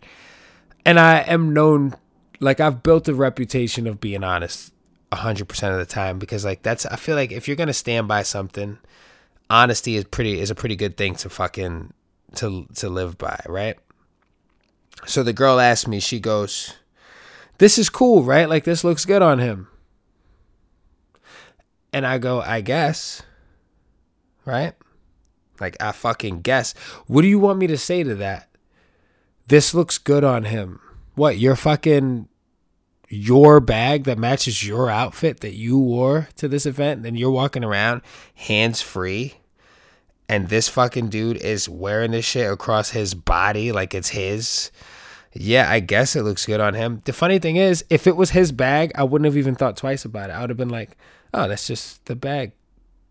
And 0.85 0.99
I 0.99 1.21
am 1.21 1.55
known 1.55 1.95
like 2.39 2.59
I've 2.59 2.83
built 2.83 3.07
a 3.07 3.15
reputation 3.15 3.87
of 3.87 3.99
being 3.99 4.23
honest 4.23 4.71
100% 5.11 5.71
of 5.71 5.79
the 5.79 5.85
time 5.87 6.19
because 6.19 6.45
like 6.45 6.61
that's 6.61 6.85
I 6.85 6.97
feel 6.97 7.15
like 7.15 7.31
if 7.31 7.47
you're 7.47 7.57
going 7.57 7.67
to 7.67 7.73
stand 7.73 8.07
by 8.07 8.21
something 8.21 8.77
honesty 9.49 9.95
is 9.95 10.03
pretty 10.03 10.39
is 10.39 10.51
a 10.51 10.55
pretty 10.55 10.75
good 10.75 10.97
thing 10.97 11.15
to 11.15 11.31
fucking 11.31 11.93
to 12.35 12.67
to 12.75 12.89
live 12.89 13.17
by, 13.17 13.39
right? 13.47 13.79
So 15.05 15.23
the 15.23 15.33
girl 15.33 15.59
asked 15.59 15.87
me, 15.87 15.99
she 15.99 16.19
goes, 16.19 16.75
"This 17.57 17.77
is 17.77 17.89
cool, 17.89 18.23
right? 18.23 18.49
Like 18.49 18.63
this 18.63 18.83
looks 18.83 19.05
good 19.05 19.21
on 19.21 19.39
him." 19.39 19.67
And 21.91 22.05
I 22.05 22.17
go, 22.17 22.41
"I 22.41 22.61
guess." 22.61 23.23
Right? 24.45 24.73
Like 25.59 25.77
I 25.79 25.91
fucking 25.91 26.41
guess. 26.41 26.73
What 27.07 27.21
do 27.21 27.27
you 27.27 27.39
want 27.39 27.59
me 27.59 27.67
to 27.67 27.77
say 27.77 28.03
to 28.03 28.15
that? 28.15 28.49
This 29.47 29.73
looks 29.73 29.97
good 29.97 30.23
on 30.23 30.43
him. 30.45 30.79
what 31.15 31.37
your 31.37 31.55
fucking 31.55 32.29
your 33.09 33.59
bag 33.59 34.05
that 34.05 34.17
matches 34.17 34.65
your 34.65 34.89
outfit 34.89 35.41
that 35.41 35.55
you 35.55 35.77
wore 35.77 36.29
to 36.35 36.47
this 36.47 36.65
event, 36.65 37.05
and 37.05 37.17
you're 37.17 37.31
walking 37.31 37.63
around 37.63 38.01
hands 38.35 38.81
free, 38.81 39.38
and 40.29 40.47
this 40.47 40.69
fucking 40.69 41.09
dude 41.09 41.37
is 41.37 41.67
wearing 41.67 42.11
this 42.11 42.23
shit 42.23 42.49
across 42.49 42.91
his 42.91 43.15
body 43.15 43.71
like 43.71 43.95
it's 43.95 44.09
his. 44.09 44.69
Yeah, 45.33 45.69
I 45.69 45.79
guess 45.79 46.15
it 46.15 46.21
looks 46.21 46.45
good 46.45 46.59
on 46.59 46.75
him. 46.75 47.01
The 47.05 47.13
funny 47.13 47.39
thing 47.39 47.55
is, 47.55 47.83
if 47.89 48.05
it 48.05 48.15
was 48.15 48.29
his 48.29 48.51
bag, 48.51 48.91
I 48.93 49.03
wouldn't 49.03 49.25
have 49.25 49.37
even 49.37 49.55
thought 49.55 49.75
twice 49.75 50.05
about 50.05 50.29
it. 50.29 50.33
I 50.33 50.41
would 50.41 50.51
have 50.51 50.57
been 50.57 50.69
like, 50.69 50.97
oh, 51.33 51.47
that's 51.47 51.67
just 51.67 52.05
the 52.05 52.15
bag 52.15 52.51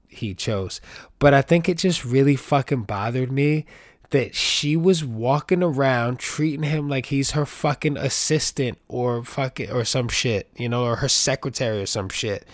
he 0.06 0.32
chose. 0.32 0.80
But 1.18 1.34
I 1.34 1.42
think 1.42 1.68
it 1.68 1.78
just 1.78 2.04
really 2.04 2.37
fucking 2.37 2.84
bothered 2.84 3.32
me 3.32 3.66
that 4.10 4.34
she 4.34 4.76
was 4.76 5.04
walking 5.04 5.62
around 5.62 6.18
treating 6.18 6.62
him 6.62 6.88
like 6.88 7.06
he's 7.06 7.32
her 7.32 7.44
fucking 7.44 7.96
assistant 7.96 8.78
or 8.88 9.25
fucking 9.25 9.70
or 9.70 9.84
some 9.84 10.08
shit, 10.08 10.48
you 10.56 10.68
know, 10.68 10.84
or 10.84 10.96
her 10.96 11.08
secretary 11.08 11.82
or 11.82 11.87
some 11.87 12.08
shit. 12.08 12.46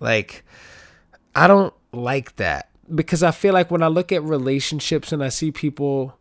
Like 0.00 0.42
I 1.34 1.46
don't 1.46 1.74
like 1.92 2.36
that 2.36 2.70
because 2.94 3.22
I 3.22 3.30
feel 3.30 3.54
like 3.54 3.70
when 3.70 3.82
I 3.82 3.88
look 3.88 4.12
at 4.12 4.22
relationships 4.22 5.12
and 5.12 5.22
I 5.22 5.28
see 5.28 5.50
people 5.50 6.18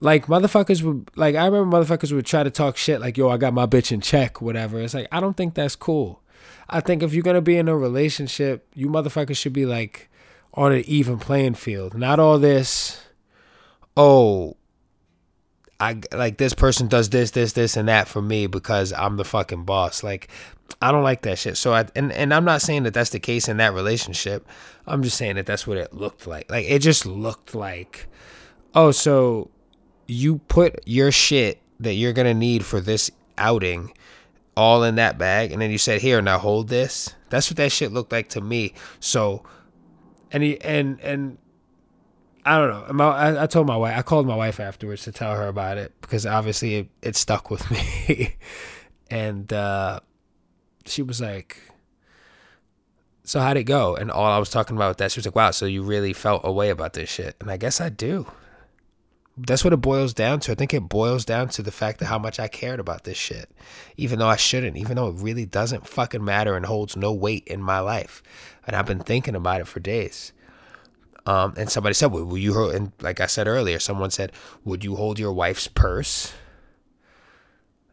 like 0.00 0.26
motherfuckers 0.26 0.82
would 0.82 1.10
like 1.16 1.34
I 1.34 1.46
remember 1.46 1.76
motherfuckers 1.76 2.12
would 2.12 2.26
try 2.26 2.42
to 2.42 2.50
talk 2.50 2.76
shit 2.76 3.00
like 3.00 3.16
yo 3.16 3.30
I 3.30 3.36
got 3.36 3.54
my 3.54 3.66
bitch 3.66 3.92
in 3.92 4.00
check 4.00 4.40
whatever. 4.40 4.80
It's 4.80 4.94
like 4.94 5.08
I 5.12 5.20
don't 5.20 5.36
think 5.36 5.54
that's 5.54 5.76
cool. 5.76 6.22
I 6.68 6.80
think 6.80 7.02
if 7.02 7.14
you're 7.14 7.22
gonna 7.22 7.40
be 7.40 7.56
in 7.56 7.68
a 7.68 7.76
relationship, 7.76 8.66
you 8.74 8.88
motherfuckers 8.88 9.36
should 9.36 9.52
be 9.52 9.66
like 9.66 10.08
on 10.54 10.72
an 10.72 10.84
even 10.86 11.18
playing 11.18 11.54
field. 11.54 11.96
Not 11.96 12.18
all 12.18 12.38
this 12.38 13.00
oh, 13.96 14.56
I 15.80 16.00
like 16.12 16.38
this 16.38 16.54
person 16.54 16.88
does 16.88 17.10
this, 17.10 17.32
this, 17.32 17.52
this, 17.52 17.76
and 17.76 17.88
that 17.88 18.08
for 18.08 18.22
me 18.22 18.46
because 18.46 18.92
I'm 18.92 19.16
the 19.16 19.24
fucking 19.24 19.64
boss. 19.64 20.02
Like, 20.02 20.28
I 20.80 20.92
don't 20.92 21.02
like 21.02 21.22
that 21.22 21.38
shit. 21.38 21.56
So 21.56 21.74
I 21.74 21.86
and 21.94 22.12
and 22.12 22.32
I'm 22.32 22.44
not 22.44 22.62
saying 22.62 22.84
that 22.84 22.94
that's 22.94 23.10
the 23.10 23.20
case 23.20 23.48
in 23.48 23.56
that 23.58 23.74
relationship. 23.74 24.46
I'm 24.86 25.02
just 25.02 25.16
saying 25.16 25.36
that 25.36 25.46
that's 25.46 25.66
what 25.66 25.76
it 25.76 25.92
looked 25.92 26.26
like. 26.26 26.50
Like 26.50 26.66
it 26.68 26.80
just 26.80 27.06
looked 27.06 27.54
like, 27.54 28.06
oh, 28.74 28.90
so 28.90 29.50
you 30.06 30.38
put 30.48 30.80
your 30.86 31.10
shit 31.10 31.60
that 31.80 31.94
you're 31.94 32.12
gonna 32.12 32.34
need 32.34 32.64
for 32.64 32.80
this 32.80 33.10
outing 33.36 33.92
all 34.56 34.84
in 34.84 34.94
that 34.94 35.18
bag, 35.18 35.52
and 35.52 35.60
then 35.60 35.70
you 35.70 35.78
said, 35.78 36.00
here, 36.00 36.22
now 36.22 36.38
hold 36.38 36.68
this. 36.68 37.14
That's 37.28 37.50
what 37.50 37.56
that 37.56 37.72
shit 37.72 37.92
looked 37.92 38.12
like 38.12 38.28
to 38.30 38.40
me. 38.40 38.74
So, 39.00 39.42
and 40.30 40.42
he 40.42 40.60
and 40.60 41.00
and 41.00 41.38
I 42.44 42.58
don't 42.58 42.68
know. 42.68 42.92
My, 42.92 43.04
I, 43.06 43.44
I, 43.44 43.46
told 43.46 43.66
my 43.66 43.76
wife. 43.76 43.96
I 43.96 44.02
called 44.02 44.26
my 44.26 44.36
wife 44.36 44.60
afterwards 44.60 45.04
to 45.04 45.12
tell 45.12 45.34
her 45.34 45.48
about 45.48 45.78
it 45.78 45.92
because 46.02 46.26
obviously 46.26 46.74
it, 46.76 46.88
it 47.00 47.16
stuck 47.16 47.50
with 47.50 47.70
me, 48.08 48.36
and 49.10 49.50
uh, 49.52 50.00
she 50.84 51.02
was 51.02 51.20
like, 51.20 51.56
"So 53.22 53.40
how'd 53.40 53.56
it 53.56 53.64
go?" 53.64 53.96
And 53.96 54.10
all 54.10 54.30
I 54.30 54.38
was 54.38 54.50
talking 54.50 54.76
about 54.76 54.88
with 54.88 54.98
that, 54.98 55.12
she 55.12 55.20
was 55.20 55.26
like, 55.26 55.34
"Wow, 55.34 55.52
so 55.52 55.64
you 55.64 55.82
really 55.82 56.12
felt 56.12 56.42
a 56.44 56.52
way 56.52 56.68
about 56.68 56.92
this 56.92 57.08
shit?" 57.08 57.36
And 57.40 57.50
I 57.50 57.56
guess 57.56 57.80
I 57.80 57.88
do. 57.88 58.26
That's 59.36 59.64
what 59.64 59.72
it 59.72 59.78
boils 59.78 60.14
down 60.14 60.38
to. 60.40 60.52
I 60.52 60.54
think 60.54 60.72
it 60.72 60.88
boils 60.88 61.24
down 61.24 61.48
to 61.50 61.62
the 61.62 61.72
fact 61.72 61.98
that 61.98 62.06
how 62.06 62.20
much 62.20 62.38
I 62.38 62.46
cared 62.46 62.78
about 62.78 63.02
this 63.02 63.16
shit, 63.16 63.50
even 63.96 64.20
though 64.20 64.28
I 64.28 64.36
shouldn't, 64.36 64.76
even 64.76 64.94
though 64.94 65.08
it 65.08 65.16
really 65.16 65.44
doesn't 65.44 65.88
fucking 65.88 66.24
matter 66.24 66.54
and 66.54 66.66
holds 66.66 66.94
no 66.96 67.12
weight 67.12 67.42
in 67.48 67.60
my 67.60 67.80
life, 67.80 68.22
and 68.66 68.76
I've 68.76 68.86
been 68.86 69.00
thinking 69.00 69.34
about 69.34 69.62
it 69.62 69.66
for 69.66 69.80
days. 69.80 70.32
Um, 71.26 71.54
and 71.56 71.70
somebody 71.70 71.94
said, 71.94 72.12
"Will 72.12 72.36
you?" 72.36 72.54
Hold? 72.54 72.74
And 72.74 72.92
like 73.00 73.20
I 73.20 73.26
said 73.26 73.48
earlier, 73.48 73.78
someone 73.78 74.10
said, 74.10 74.32
"Would 74.64 74.84
you 74.84 74.96
hold 74.96 75.18
your 75.18 75.32
wife's 75.32 75.68
purse?" 75.68 76.32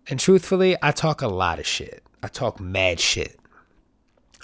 And 0.08 0.20
truthfully, 0.20 0.76
I 0.82 0.92
talk 0.92 1.22
a 1.22 1.28
lot 1.28 1.60
of 1.60 1.66
shit. 1.66 2.04
I 2.22 2.28
talk 2.28 2.60
mad 2.60 3.00
shit. 3.00 3.40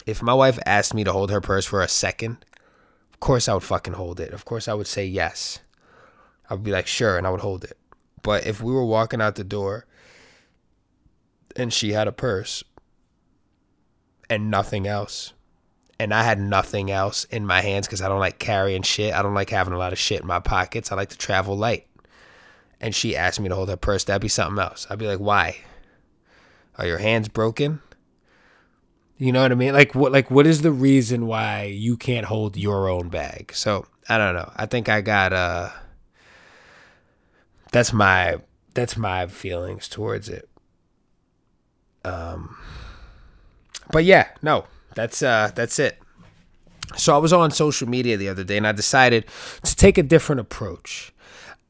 If 0.06 0.22
my 0.22 0.34
wife 0.34 0.58
asked 0.66 0.94
me 0.94 1.04
to 1.04 1.12
hold 1.12 1.32
her 1.32 1.42
purse 1.42 1.66
for 1.66 1.82
a 1.82 1.88
second, 1.88 2.46
of 3.14 3.20
course 3.20 3.50
I 3.50 3.54
would 3.54 3.64
fucking 3.64 3.94
hold 3.94 4.20
it. 4.20 4.32
Of 4.32 4.46
course 4.46 4.68
I 4.68 4.74
would 4.74 4.88
say 4.88 5.06
yes. 5.06 5.60
I 6.50 6.54
would 6.54 6.64
be 6.64 6.72
like, 6.72 6.88
sure, 6.88 7.18
and 7.18 7.28
I 7.28 7.30
would 7.30 7.42
hold 7.42 7.66
it. 7.66 7.78
But 8.22 8.48
if 8.48 8.62
we 8.62 8.72
were 8.72 8.86
walking 8.86 9.22
out 9.22 9.36
the 9.36 9.44
door 9.44 9.86
and 11.56 11.74
she 11.74 11.92
had 11.92 12.08
a 12.08 12.12
purse 12.12 12.64
and 14.30 14.50
nothing 14.50 14.88
else, 14.88 15.34
and 16.00 16.14
I 16.14 16.24
had 16.24 16.40
nothing 16.40 16.92
else 16.92 17.24
in 17.26 17.46
my 17.46 17.62
hands 17.62 17.88
because 17.88 18.02
I 18.02 18.08
don't 18.08 18.20
like 18.20 18.40
carrying 18.40 18.84
shit. 18.84 19.14
I 19.14 19.22
don't 19.22 19.34
like 19.34 19.50
having 19.50 19.74
a 19.74 19.78
lot 19.78 19.94
of 19.94 20.00
shit 20.00 20.22
in 20.22 20.28
my 20.28 20.40
pockets. 20.40 20.92
I 20.92 20.96
like 20.96 21.10
to 21.10 21.18
travel 21.18 21.58
light. 21.58 21.88
And 22.80 22.94
she 22.94 23.16
asked 23.16 23.40
me 23.40 23.50
to 23.50 23.56
hold 23.56 23.70
her 23.70 23.78
purse. 23.78 24.04
That'd 24.04 24.22
be 24.22 24.28
something 24.28 24.62
else. 24.62 24.86
I'd 24.90 25.00
be 25.00 25.08
like, 25.08 25.20
why? 25.20 25.58
Are 26.78 26.86
your 26.86 27.00
hands 27.00 27.28
broken? 27.28 27.82
You 29.18 29.32
know 29.32 29.42
what 29.42 29.52
I 29.52 29.56
mean? 29.56 29.74
Like 29.74 29.96
what 29.96 30.12
like 30.12 30.30
what 30.30 30.46
is 30.46 30.62
the 30.62 30.72
reason 30.72 31.26
why 31.26 31.64
you 31.64 31.98
can't 31.98 32.28
hold 32.28 32.56
your 32.56 32.88
own 32.88 33.10
bag? 33.10 33.52
So 33.54 33.88
I 34.08 34.20
don't 34.20 34.36
know. 34.36 34.52
I 34.56 34.68
think 34.68 34.90
I 34.90 35.02
got 35.02 35.34
uh 35.34 35.70
that's 37.72 37.92
my 37.92 38.38
that's 38.76 38.96
my 38.96 39.26
feelings 39.26 39.88
towards 39.88 40.30
it. 40.30 40.48
Um 42.06 42.56
but 43.92 44.06
yeah, 44.06 44.28
no, 44.44 44.66
that's 44.98 45.22
uh 45.22 45.52
that's 45.54 45.78
it. 45.78 46.00
So 46.96 47.14
I 47.14 47.18
was 47.20 47.32
on 47.32 47.52
social 47.52 47.88
media 47.88 48.18
the 48.18 48.30
other 48.30 48.44
day 48.44 48.58
and 48.58 48.66
I 48.66 48.72
decided 48.72 49.26
to 49.64 49.76
take 49.76 49.98
a 49.98 50.04
different 50.04 50.42
approach. 50.42 51.14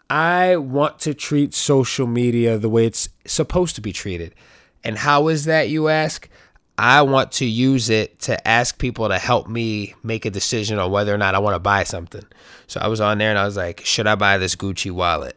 I 0.09 0.55
want 0.55 0.99
to 0.99 1.13
treat 1.13 1.53
social 1.53 2.07
media 2.07 2.57
the 2.57 2.69
way 2.69 2.85
it's 2.85 3.09
supposed 3.25 3.75
to 3.75 3.81
be 3.81 3.91
treated. 3.91 4.33
And 4.83 4.97
how 4.97 5.27
is 5.27 5.45
that, 5.45 5.67
you 5.67 5.89
ask? 5.89 6.29
I 6.77 7.01
want 7.01 7.33
to 7.33 7.45
use 7.45 7.89
it 7.89 8.19
to 8.19 8.47
ask 8.47 8.77
people 8.77 9.09
to 9.09 9.17
help 9.17 9.49
me 9.49 9.95
make 10.03 10.25
a 10.25 10.29
decision 10.29 10.79
on 10.79 10.91
whether 10.91 11.13
or 11.13 11.17
not 11.17 11.35
I 11.35 11.39
want 11.39 11.55
to 11.55 11.59
buy 11.59 11.83
something. 11.83 12.23
So 12.67 12.79
I 12.79 12.87
was 12.87 13.01
on 13.01 13.17
there 13.17 13.31
and 13.31 13.39
I 13.39 13.45
was 13.45 13.57
like, 13.57 13.81
should 13.83 14.07
I 14.07 14.15
buy 14.15 14.37
this 14.37 14.55
Gucci 14.55 14.91
wallet? 14.91 15.35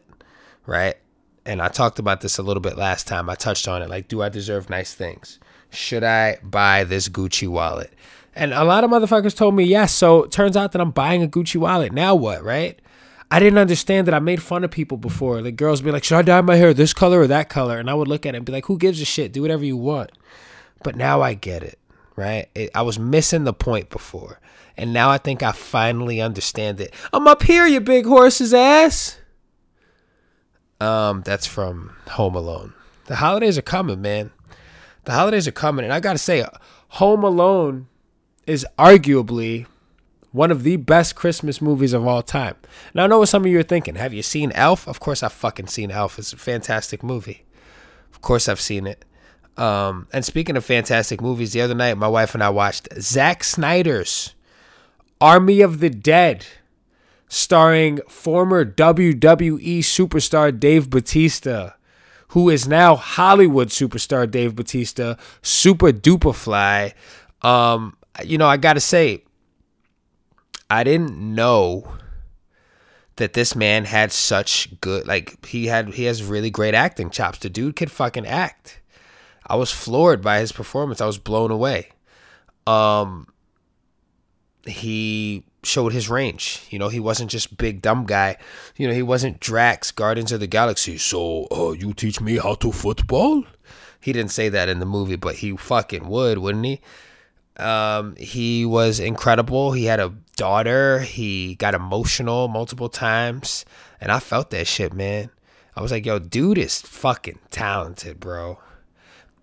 Right? 0.65 0.95
And 1.45 1.61
I 1.61 1.67
talked 1.67 1.99
about 1.99 2.21
this 2.21 2.37
a 2.37 2.43
little 2.43 2.61
bit 2.61 2.77
last 2.77 3.07
time. 3.07 3.29
I 3.29 3.35
touched 3.35 3.67
on 3.67 3.81
it. 3.81 3.89
Like, 3.89 4.07
do 4.07 4.21
I 4.21 4.29
deserve 4.29 4.69
nice 4.69 4.93
things? 4.93 5.39
Should 5.71 6.03
I 6.03 6.37
buy 6.43 6.83
this 6.83 7.09
Gucci 7.09 7.47
wallet? 7.47 7.93
And 8.35 8.53
a 8.53 8.63
lot 8.63 8.83
of 8.83 8.91
motherfuckers 8.91 9.35
told 9.35 9.55
me 9.55 9.63
yes. 9.63 9.93
So 9.93 10.25
turns 10.25 10.55
out 10.55 10.73
that 10.73 10.81
I'm 10.81 10.91
buying 10.91 11.23
a 11.23 11.27
Gucci 11.27 11.57
wallet. 11.57 11.91
Now 11.91 12.13
what, 12.15 12.43
right? 12.43 12.79
I 13.29 13.39
didn't 13.39 13.59
understand 13.59 14.07
that 14.07 14.13
I 14.13 14.19
made 14.19 14.41
fun 14.41 14.63
of 14.63 14.71
people 14.71 14.97
before. 14.97 15.41
Like 15.41 15.55
girls 15.55 15.81
be 15.81 15.91
like, 15.91 16.03
should 16.03 16.17
I 16.17 16.21
dye 16.21 16.41
my 16.41 16.55
hair 16.55 16.73
this 16.73 16.93
color 16.93 17.21
or 17.21 17.27
that 17.27 17.49
color? 17.49 17.79
And 17.79 17.89
I 17.89 17.93
would 17.93 18.07
look 18.07 18.25
at 18.25 18.35
it 18.35 18.37
and 18.37 18.45
be 18.45 18.51
like, 18.51 18.65
who 18.65 18.77
gives 18.77 19.01
a 19.01 19.05
shit? 19.05 19.31
Do 19.31 19.41
whatever 19.41 19.63
you 19.63 19.77
want. 19.77 20.11
But 20.83 20.95
now 20.95 21.21
I 21.21 21.33
get 21.33 21.63
it, 21.63 21.79
right? 22.15 22.49
It, 22.53 22.71
I 22.75 22.81
was 22.81 22.99
missing 22.99 23.45
the 23.45 23.53
point 23.53 23.89
before. 23.89 24.39
And 24.75 24.93
now 24.93 25.09
I 25.09 25.17
think 25.17 25.43
I 25.43 25.51
finally 25.51 26.19
understand 26.19 26.81
it. 26.81 26.93
I'm 27.13 27.27
up 27.27 27.43
here, 27.43 27.65
you 27.67 27.79
big 27.79 28.05
horse's 28.05 28.53
ass. 28.53 29.17
Um, 30.79 31.21
that's 31.21 31.45
from 31.45 31.95
Home 32.11 32.35
Alone. 32.35 32.73
The 33.05 33.17
holidays 33.17 33.57
are 33.57 33.61
coming, 33.63 34.01
man 34.01 34.31
the 35.05 35.13
holidays 35.13 35.47
are 35.47 35.51
coming, 35.51 35.83
and 35.83 35.93
I 35.93 35.99
gotta 35.99 36.17
say, 36.17 36.45
Home 36.89 37.23
Alone 37.23 37.87
is 38.45 38.65
arguably 38.77 39.65
one 40.31 40.51
of 40.51 40.63
the 40.63 40.77
best 40.77 41.15
Christmas 41.15 41.61
movies 41.61 41.93
of 41.93 42.07
all 42.07 42.21
time. 42.21 42.55
Now 42.93 43.03
I 43.03 43.07
know 43.07 43.19
what 43.19 43.29
some 43.29 43.43
of 43.43 43.51
you 43.51 43.59
are 43.59 43.63
thinking. 43.63 43.95
Have 43.95 44.13
you 44.13 44.21
seen 44.21 44.51
Elf? 44.53 44.87
Of 44.87 44.99
course 44.99 45.23
I've 45.23 45.33
fucking 45.33 45.67
seen 45.67 45.91
Elf. 45.91 46.17
It's 46.17 46.33
a 46.33 46.37
fantastic 46.37 47.03
movie. 47.03 47.45
Of 48.13 48.21
course 48.21 48.47
I've 48.47 48.61
seen 48.61 48.87
it. 48.87 49.05
Um, 49.57 50.07
and 50.13 50.23
speaking 50.23 50.55
of 50.55 50.63
fantastic 50.63 51.21
movies, 51.21 51.53
the 51.53 51.61
other 51.61 51.75
night 51.75 51.97
my 51.97 52.07
wife 52.07 52.33
and 52.33 52.43
I 52.43 52.49
watched 52.49 52.87
Zack 52.99 53.43
Snyder's 53.43 54.33
Army 55.19 55.61
of 55.61 55.79
the 55.79 55.89
Dead, 55.89 56.45
starring 57.27 57.99
former 58.07 58.65
WWE 58.65 59.79
superstar 59.79 60.57
Dave 60.57 60.89
Batista 60.89 61.71
who 62.31 62.49
is 62.49 62.67
now 62.67 62.95
Hollywood 62.95 63.69
superstar 63.69 64.29
Dave 64.29 64.55
Batista, 64.55 65.15
super 65.41 65.91
duper 65.91 66.33
fly. 66.33 66.93
Um, 67.41 67.97
you 68.23 68.37
know, 68.37 68.47
I 68.47 68.55
gotta 68.57 68.79
say, 68.79 69.23
I 70.69 70.85
didn't 70.85 71.17
know 71.17 71.97
that 73.17 73.33
this 73.33 73.53
man 73.53 73.83
had 73.83 74.13
such 74.13 74.79
good 74.79 75.05
like 75.05 75.45
he 75.45 75.67
had 75.67 75.89
he 75.93 76.05
has 76.05 76.23
really 76.23 76.49
great 76.49 76.73
acting 76.73 77.09
chops. 77.09 77.39
The 77.39 77.49
dude 77.49 77.75
could 77.75 77.91
fucking 77.91 78.25
act. 78.25 78.79
I 79.45 79.55
was 79.57 79.71
floored 79.71 80.21
by 80.21 80.39
his 80.39 80.53
performance. 80.53 81.01
I 81.01 81.05
was 81.07 81.17
blown 81.17 81.51
away. 81.51 81.89
Um 82.65 83.27
he 84.65 85.43
showed 85.63 85.93
his 85.93 86.09
range. 86.09 86.65
You 86.69 86.79
know, 86.79 86.89
he 86.89 86.99
wasn't 86.99 87.31
just 87.31 87.57
big 87.57 87.81
dumb 87.81 88.05
guy. 88.05 88.37
You 88.75 88.87
know, 88.87 88.93
he 88.93 89.03
wasn't 89.03 89.39
Drax, 89.39 89.91
Guardians 89.91 90.31
of 90.31 90.39
the 90.39 90.47
Galaxy. 90.47 90.97
So, 90.97 91.47
uh, 91.51 91.71
you 91.71 91.93
teach 91.93 92.19
me 92.19 92.37
how 92.37 92.55
to 92.55 92.71
football? 92.71 93.43
He 93.99 94.13
didn't 94.13 94.31
say 94.31 94.49
that 94.49 94.69
in 94.69 94.79
the 94.79 94.85
movie, 94.85 95.15
but 95.15 95.35
he 95.35 95.55
fucking 95.55 96.07
would, 96.07 96.39
wouldn't 96.39 96.65
he? 96.65 96.81
Um, 97.57 98.15
he 98.15 98.65
was 98.65 98.99
incredible. 98.99 99.73
He 99.73 99.85
had 99.85 99.99
a 99.99 100.13
daughter. 100.35 100.99
He 100.99 101.55
got 101.55 101.75
emotional 101.75 102.47
multiple 102.47 102.89
times, 102.89 103.65
and 103.99 104.11
I 104.11 104.19
felt 104.19 104.49
that 104.49 104.65
shit, 104.65 104.93
man. 104.93 105.29
I 105.75 105.81
was 105.81 105.91
like, 105.91 106.05
yo, 106.05 106.19
dude 106.19 106.57
is 106.57 106.81
fucking 106.81 107.39
talented, 107.51 108.19
bro. 108.19 108.59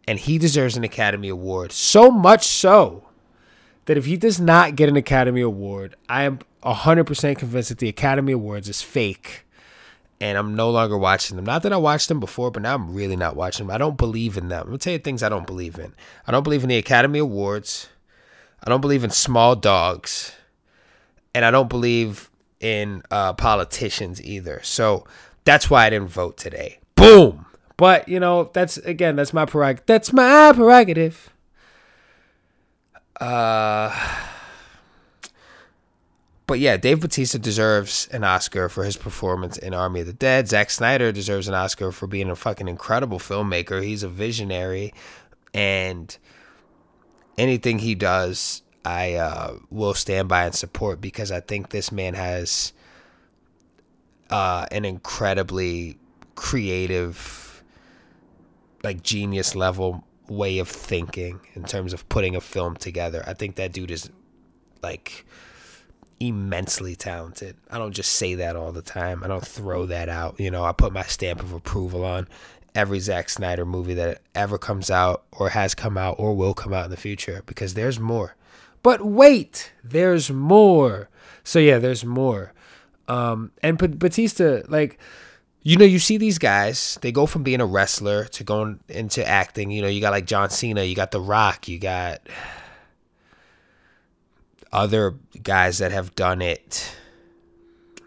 And 0.07 0.19
he 0.19 0.39
deserves 0.39 0.77
an 0.77 0.85
Academy 0.85 1.29
Award. 1.29 1.71
So 1.71 2.11
much 2.11 2.47
so 2.47 3.08
that 3.89 3.97
if 3.97 4.05
he 4.05 4.19
does 4.19 4.39
not 4.39 4.77
get 4.77 4.91
an 4.91 4.99
Academy 4.99 5.41
Award, 5.41 5.97
I 6.11 6.25
am 6.25 6.41
100% 6.63 7.39
convinced 7.39 7.71
that 7.71 7.79
the 7.79 7.89
Academy 7.89 8.33
Awards 8.33 8.69
is 8.69 8.83
fake. 8.83 9.47
And 10.21 10.37
I'm 10.37 10.55
no 10.55 10.71
longer 10.71 10.99
watching 10.99 11.37
them. 11.37 11.47
Not 11.47 11.63
that 11.63 11.73
I 11.73 11.79
watched 11.79 12.09
them 12.09 12.21
before, 12.21 12.51
but 12.51 12.61
now 12.61 12.75
I'm 12.75 12.93
really 12.93 13.17
not 13.17 13.35
watching 13.35 13.67
them. 13.67 13.75
I 13.75 13.79
don't 13.79 13.97
believe 13.97 14.37
in 14.37 14.49
them. 14.49 14.61
I'm 14.61 14.67
going 14.67 14.79
to 14.79 14.85
tell 14.85 14.93
you 14.93 14.99
things 14.99 15.23
I 15.23 15.31
don't 15.31 15.47
believe 15.47 15.79
in. 15.79 15.95
I 16.27 16.33
don't 16.33 16.43
believe 16.43 16.63
in 16.63 16.69
the 16.69 16.77
Academy 16.77 17.19
Awards. 17.19 17.89
I 18.63 18.69
don't 18.69 18.83
believe 18.83 19.05
in 19.05 19.11
small 19.11 19.57
dogs. 19.57 20.35
And 21.35 21.47
I 21.47 21.51
don't 21.51 21.71
believe 21.71 22.29
in 22.61 23.03
uh, 23.11 23.33
politicians 23.33 24.23
either. 24.23 24.61
So 24.65 25.07
that's 25.45 25.71
why 25.71 25.87
I 25.87 25.91
didn't 25.91 26.09
vote 26.09 26.37
today. 26.37 26.79
Boom. 26.95 27.47
But 27.79 28.07
you 28.07 28.21
know, 28.21 28.51
that's 28.53 28.77
again, 28.77 29.17
that's 29.17 29.33
my 29.33 29.47
prerogative. 29.47 29.87
That's 29.87 30.13
my 30.13 30.53
prerogative. 30.55 31.31
Uh, 33.21 33.95
but 36.47 36.59
yeah, 36.61 36.77
Dave 36.77 37.01
Batista 37.01 37.39
deserves 37.39 38.09
an 38.13 38.25
Oscar 38.25 38.69
for 38.69 38.85
his 38.85 38.97
performance 38.97 39.59
in 39.59 39.75
Army 39.75 40.01
of 40.01 40.07
the 40.07 40.13
Dead. 40.13 40.49
Zack 40.49 40.71
Snyder 40.71 41.13
deserves 41.13 41.49
an 41.49 41.55
Oscar 41.55 41.93
for 41.93 42.07
being 42.07 42.31
a 42.31 42.37
fucking 42.37 42.69
incredible 42.69 43.19
filmmaker. 43.19 43.83
He's 43.83 44.03
a 44.03 44.09
visionary, 44.09 44.95
and 45.53 46.17
anything 47.37 47.81
he 47.81 47.95
does 47.95 48.63
I 48.85 49.15
uh, 49.15 49.59
will 49.69 49.93
stand 49.93 50.29
by 50.29 50.47
and 50.47 50.55
support 50.55 51.01
because 51.01 51.31
I 51.31 51.41
think 51.41 51.69
this 51.69 51.93
man 51.93 52.15
has 52.15 52.73
uh, 54.31 54.65
an 54.71 54.87
incredibly 54.87 55.99
creative, 56.35 57.63
like 58.83 59.03
genius 59.03 59.55
level 59.55 60.05
way 60.29 60.59
of 60.59 60.69
thinking 60.69 61.41
in 61.55 61.65
terms 61.65 61.93
of 61.93 62.09
putting 62.09 62.37
a 62.37 62.41
film 62.41 62.77
together. 62.77 63.25
I 63.27 63.35
think 63.35 63.57
that 63.57 63.73
dude 63.73 63.91
is 63.91 64.11
like 64.83 65.27
immensely 66.21 66.97
talented. 66.97 67.57
I 67.71 67.79
don't 67.79 67.93
just 67.93 68.13
say 68.13 68.35
that 68.37 68.57
all 68.57 68.73
the 68.73 68.83
time. 68.83 69.23
I 69.23 69.29
don't 69.29 69.47
throw 69.47 69.87
that 69.87 70.09
out. 70.09 70.39
You 70.39 70.51
know, 70.51 70.65
I 70.65 70.73
put 70.73 70.93
my 70.93 71.05
stamp 71.05 71.41
of 71.41 71.53
approval 71.53 72.05
on 72.05 72.29
every 72.75 73.01
Zack 73.01 73.29
Snyder 73.29 73.65
movie 73.65 73.95
that 73.95 74.21
ever 74.35 74.59
comes 74.59 74.91
out 74.91 75.25
or 75.33 75.51
has 75.51 75.75
come 75.75 75.97
out 75.97 76.17
or 76.19 76.35
will 76.35 76.55
come 76.55 76.73
out 76.73 76.85
in 76.85 76.91
the 76.91 76.97
future 76.97 77.43
because 77.47 77.75
there's 77.75 77.99
more. 77.99 78.37
But 78.83 79.05
wait, 79.05 79.73
there's 79.83 80.31
more. 80.31 81.09
So 81.45 81.59
yeah, 81.59 81.79
there's 81.79 82.05
more. 82.05 82.53
Um, 83.09 83.53
and 83.63 83.79
Batista, 83.99 84.63
like, 84.69 84.99
you 85.63 85.77
know, 85.77 85.85
you 85.85 85.99
see 85.99 86.17
these 86.17 86.39
guys, 86.39 86.99
they 87.03 87.13
go 87.13 87.27
from 87.27 87.43
being 87.43 87.61
a 87.61 87.67
wrestler 87.67 88.25
to 88.27 88.45
going 88.45 88.81
into 88.89 89.27
acting. 89.27 89.71
You 89.71 89.83
know, 89.83 89.89
you 89.89 90.01
got 90.01 90.13
like 90.13 90.27
John 90.27 90.51
Cena, 90.51 90.83
you 90.83 90.95
got 90.95 91.11
The 91.11 91.21
Rock, 91.21 91.69
you 91.69 91.79
got 91.79 92.21
other 94.73 95.17
guys 95.43 95.79
that 95.79 95.93
have 95.93 96.15
done 96.15 96.43
it 96.43 96.95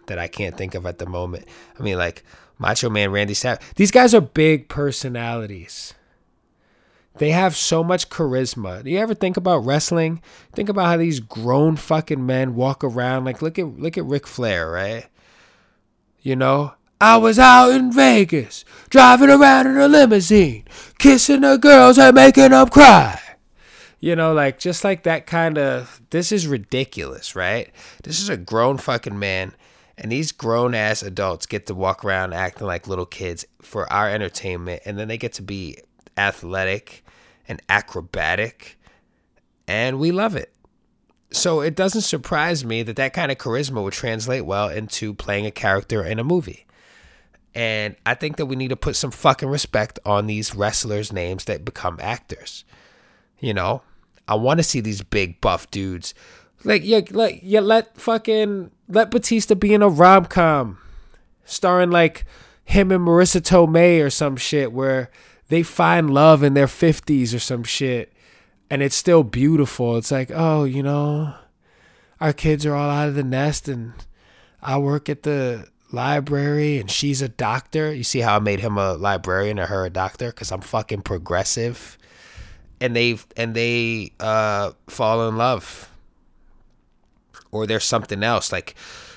that 0.08 0.20
I 0.20 0.28
can't 0.28 0.58
think 0.58 0.76
of 0.76 0.86
at 0.86 1.00
the 1.00 1.06
moment. 1.06 1.46
I 1.80 1.84
mean, 1.84 1.98
like 1.98 2.24
Macho 2.58 2.90
Man 2.90 3.12
Randy 3.12 3.34
Savage. 3.34 3.62
These 3.76 3.92
guys 3.92 4.14
are 4.14 4.22
big 4.22 4.70
personalities. 4.70 5.94
They 7.18 7.32
have 7.32 7.56
so 7.56 7.84
much 7.84 8.10
charisma. 8.10 8.84
Do 8.84 8.90
you 8.90 9.00
ever 9.00 9.14
think 9.14 9.36
about 9.36 9.66
wrestling? 9.66 10.22
Think 10.54 10.70
about 10.70 10.86
how 10.86 10.98
these 10.98 11.20
grown 11.20 11.76
fucking 11.76 12.26
men 12.26 12.56
walk 12.56 12.84
around. 12.84 13.26
Like 13.26 13.42
look 13.42 13.60
at 13.60 13.80
look 13.80 13.98
at 13.98 14.06
Ric 14.06 14.26
Flair, 14.28 14.72
right? 14.72 15.08
You 16.22 16.36
know, 16.36 16.74
I 17.02 17.18
was 17.18 17.40
out 17.40 17.72
in 17.72 17.92
Vegas, 17.92 18.64
driving 18.92 19.32
around 19.32 19.66
in 19.66 19.76
a 19.76 19.88
limousine, 19.88 20.66
kissing 21.00 21.42
the 21.42 21.58
girls 21.58 21.98
and 21.98 22.14
making 22.14 22.52
them 22.52 22.70
cry. 22.70 23.20
You 24.00 24.16
know, 24.16 24.34
like 24.34 24.60
just 24.60 24.84
like 24.84 25.02
that 25.04 25.26
kind 25.26 25.58
of. 25.58 26.00
This 26.12 26.32
is 26.32 26.46
ridiculous, 26.46 27.36
right? 27.36 27.72
This 28.04 28.22
is 28.22 28.30
a 28.30 28.38
grown 28.38 28.78
fucking 28.78 29.18
man, 29.18 29.56
and 29.98 30.12
these 30.12 30.32
grown 30.32 30.76
ass 30.76 31.02
adults 31.02 31.48
get 31.48 31.66
to 31.66 31.74
walk 31.74 32.06
around 32.06 32.36
acting 32.36 32.68
like 32.68 32.88
little 32.88 33.08
kids 33.08 33.46
for 33.64 33.92
our 33.92 34.08
entertainment, 34.08 34.84
and 34.86 35.00
then 35.00 35.08
they 35.08 35.18
get 35.18 35.34
to 35.34 35.42
be 35.42 35.78
athletic 36.20 37.04
and 37.48 37.64
acrobatic, 37.68 38.78
and 39.68 40.00
we 40.00 40.12
love 40.12 40.36
it. 40.36 40.54
So 41.32 41.62
it 41.62 41.76
doesn't 41.76 42.02
surprise 42.02 42.64
me 42.64 42.84
that 42.84 42.98
that 42.98 43.14
kind 43.14 43.32
of 43.32 43.40
charisma 43.40 43.82
would 43.82 43.94
translate 43.94 44.46
well 44.46 44.70
into 44.70 45.16
playing 45.16 45.48
a 45.48 45.52
character 45.52 46.04
in 46.04 46.20
a 46.20 46.24
movie. 46.24 46.68
And 47.54 47.96
I 48.06 48.14
think 48.14 48.38
that 48.38 48.46
we 48.46 48.56
need 48.56 48.70
to 48.70 48.76
put 48.76 48.96
some 48.96 49.12
fucking 49.12 49.50
respect 49.50 50.00
on 50.06 50.28
these 50.28 50.56
wrestlers' 50.56 51.12
names 51.12 51.46
that 51.46 51.66
become 51.66 51.98
actors. 52.02 52.64
You 53.40 53.54
know, 53.54 53.82
I 54.28 54.36
want 54.36 54.60
to 54.60 54.64
see 54.64 54.80
these 54.80 55.02
big 55.02 55.42
buff 55.42 55.70
dudes. 55.70 56.14
Like, 56.64 56.84
yeah, 56.86 57.02
like, 57.10 57.40
yeah, 57.44 57.60
let 57.60 57.98
fucking 57.98 58.72
let 58.88 59.12
Batista 59.12 59.56
be 59.56 59.74
in 59.74 59.82
a 59.82 59.90
rom 59.90 60.26
com, 60.26 60.78
starring 61.44 61.92
like 61.92 62.24
him 62.64 62.92
and 62.92 63.06
Marisa 63.06 63.42
Tomei 63.42 64.04
or 64.04 64.10
some 64.10 64.38
shit, 64.38 64.72
where 64.72 65.10
they 65.50 65.64
find 65.64 66.14
love 66.14 66.44
in 66.44 66.54
their 66.54 66.68
50s 66.68 67.36
or 67.36 67.40
some 67.40 67.64
shit 67.64 68.14
and 68.72 68.82
it's 68.82 68.96
still 68.96 69.24
beautiful. 69.24 69.98
It's 69.98 70.12
like, 70.12 70.32
oh, 70.34 70.64
you 70.64 70.82
know, 70.82 71.36
our 72.22 72.32
kids 72.32 72.66
are 72.66 72.74
all 72.74 72.90
out 72.90 73.10
of 73.10 73.16
the 73.16 73.24
nest 73.24 73.68
and 73.68 73.92
I 74.62 74.78
work 74.78 75.10
at 75.10 75.24
the 75.24 75.68
library 75.94 76.80
and 76.80 76.90
she's 76.90 77.22
a 77.22 77.30
doctor. 77.30 77.94
You 77.94 78.04
see 78.04 78.20
how 78.20 78.38
I 78.38 78.40
made 78.40 78.60
him 78.60 78.78
a 78.78 78.94
librarian 78.94 79.60
and 79.60 79.70
her 79.70 79.86
a 79.86 79.90
doctor 79.90 80.32
cuz 80.32 80.52
I'm 80.52 80.62
fucking 80.62 81.02
progressive. 81.02 81.98
And 82.80 82.96
they 82.96 83.18
and 83.38 83.56
they 83.56 84.14
uh 84.20 84.72
fall 84.88 85.28
in 85.28 85.38
love. 85.38 85.90
Or 87.52 87.68
there's 87.68 87.84
something 87.84 88.24
else 88.24 88.52
like 88.52 88.76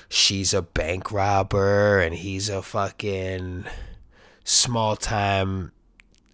she's 0.09 0.53
a 0.53 0.61
bank 0.61 1.11
robber 1.11 1.99
and 1.99 2.15
he's 2.15 2.49
a 2.49 2.61
fucking 2.61 3.65
small 4.43 4.95
time 4.95 5.71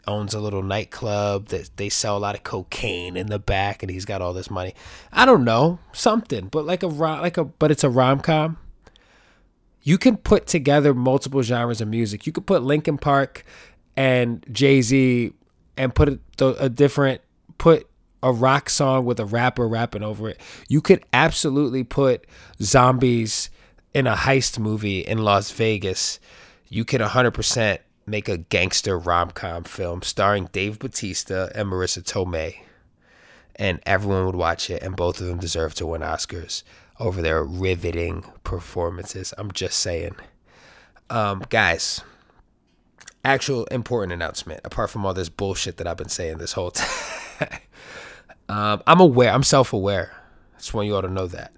owns 0.08 0.34
a 0.34 0.40
little 0.40 0.64
nightclub 0.64 1.48
that 1.48 1.70
they 1.78 1.90
sell 1.90 2.18
a 2.18 2.20
lot 2.20 2.36
of 2.36 2.44
cocaine 2.44 3.16
in 3.16 3.28
the 3.28 3.40
back 3.40 3.84
and 3.84 3.92
he's 3.92 4.06
got 4.06 4.22
all 4.22 4.34
this 4.34 4.50
money. 4.50 4.74
I 5.12 5.26
don't 5.26 5.44
know, 5.44 5.80
something, 5.94 6.48
but 6.48 6.66
like 6.66 6.84
a 6.84 6.88
like 6.88 7.38
a 7.38 7.46
but 7.46 7.72
it's 7.72 7.84
a 7.84 7.90
rom-com. 7.90 8.58
You 9.84 9.98
can 9.98 10.18
put 10.18 10.48
together 10.48 10.94
multiple 10.94 11.42
genres 11.42 11.82
of 11.82 11.88
music. 11.88 12.26
You 12.28 12.32
could 12.32 12.46
put 12.46 12.62
Linkin 12.62 12.98
Park 12.98 13.44
and 13.96 14.46
Jay-Z 14.52 15.34
and 15.78 15.96
put 15.96 16.10
a, 16.10 16.46
a 16.60 16.70
different 16.70 17.22
put 17.58 17.88
a 18.24 18.32
rock 18.32 18.70
song 18.70 19.06
with 19.06 19.20
a 19.20 19.26
rapper 19.26 19.68
rapping 19.68 20.04
over 20.04 20.30
it. 20.30 20.40
You 20.68 20.82
could 20.82 21.04
absolutely 21.12 21.84
put 21.84 22.26
zombies 22.62 23.50
in 23.94 24.08
a 24.08 24.16
heist 24.16 24.60
movie 24.60 25.00
in 25.00 25.20
Las 25.20 25.52
Vegas. 25.52 26.20
You 26.68 26.86
can 26.86 27.02
100% 27.02 27.80
make 28.06 28.30
a 28.30 28.38
gangster 28.38 28.98
rom 28.98 29.32
com 29.32 29.64
film 29.64 30.02
starring 30.02 30.50
Dave 30.52 30.80
Batista 30.80 31.50
and 31.56 31.70
Marisa 31.70 32.04
Tomei, 32.04 32.60
and 33.56 33.80
everyone 33.86 34.26
would 34.26 34.36
watch 34.36 34.70
it, 34.70 34.82
and 34.84 34.96
both 34.96 35.20
of 35.20 35.28
them 35.28 35.40
deserve 35.40 35.74
to 35.76 35.86
win 35.86 36.02
Oscars 36.02 36.64
over 37.02 37.22
their 37.22 37.44
riveting 37.44 38.24
performances. 38.44 39.34
I'm 39.38 39.52
just 39.52 39.80
saying. 39.80 40.16
Um, 41.10 41.44
guys, 41.50 42.02
actual 43.26 43.66
important 43.66 44.14
announcement, 44.14 44.62
apart 44.64 44.92
from 44.92 45.06
all 45.06 45.14
this 45.14 45.28
bullshit 45.28 45.78
that 45.78 45.88
I've 45.88 45.98
been 45.98 46.10
saying 46.10 46.38
this 46.38 46.54
whole 46.54 46.72
time. 47.40 47.60
um, 48.48 48.84
I'm 48.88 49.00
aware, 49.00 49.32
I'm 49.34 49.44
self 49.44 49.74
aware. 49.74 50.14
I 50.54 50.58
just 50.58 50.74
want 50.74 50.88
you 50.88 50.96
all 50.96 51.02
to 51.02 51.10
know 51.10 51.28
that. 51.28 51.52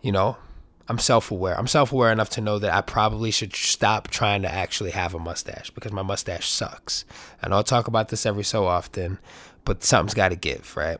You 0.00 0.12
know, 0.12 0.38
I'm 0.88 0.98
self 0.98 1.30
aware. 1.30 1.56
I'm 1.58 1.66
self 1.66 1.92
aware 1.92 2.10
enough 2.10 2.30
to 2.30 2.40
know 2.40 2.58
that 2.58 2.72
I 2.72 2.80
probably 2.80 3.30
should 3.30 3.54
stop 3.54 4.08
trying 4.08 4.42
to 4.42 4.52
actually 4.52 4.92
have 4.92 5.14
a 5.14 5.18
mustache 5.18 5.70
because 5.70 5.92
my 5.92 6.02
mustache 6.02 6.48
sucks. 6.48 7.04
And 7.42 7.52
I'll 7.52 7.62
talk 7.62 7.88
about 7.88 8.08
this 8.08 8.24
every 8.24 8.44
so 8.44 8.66
often, 8.66 9.18
but 9.64 9.84
something's 9.84 10.14
got 10.14 10.30
to 10.30 10.36
give, 10.36 10.76
right? 10.76 10.98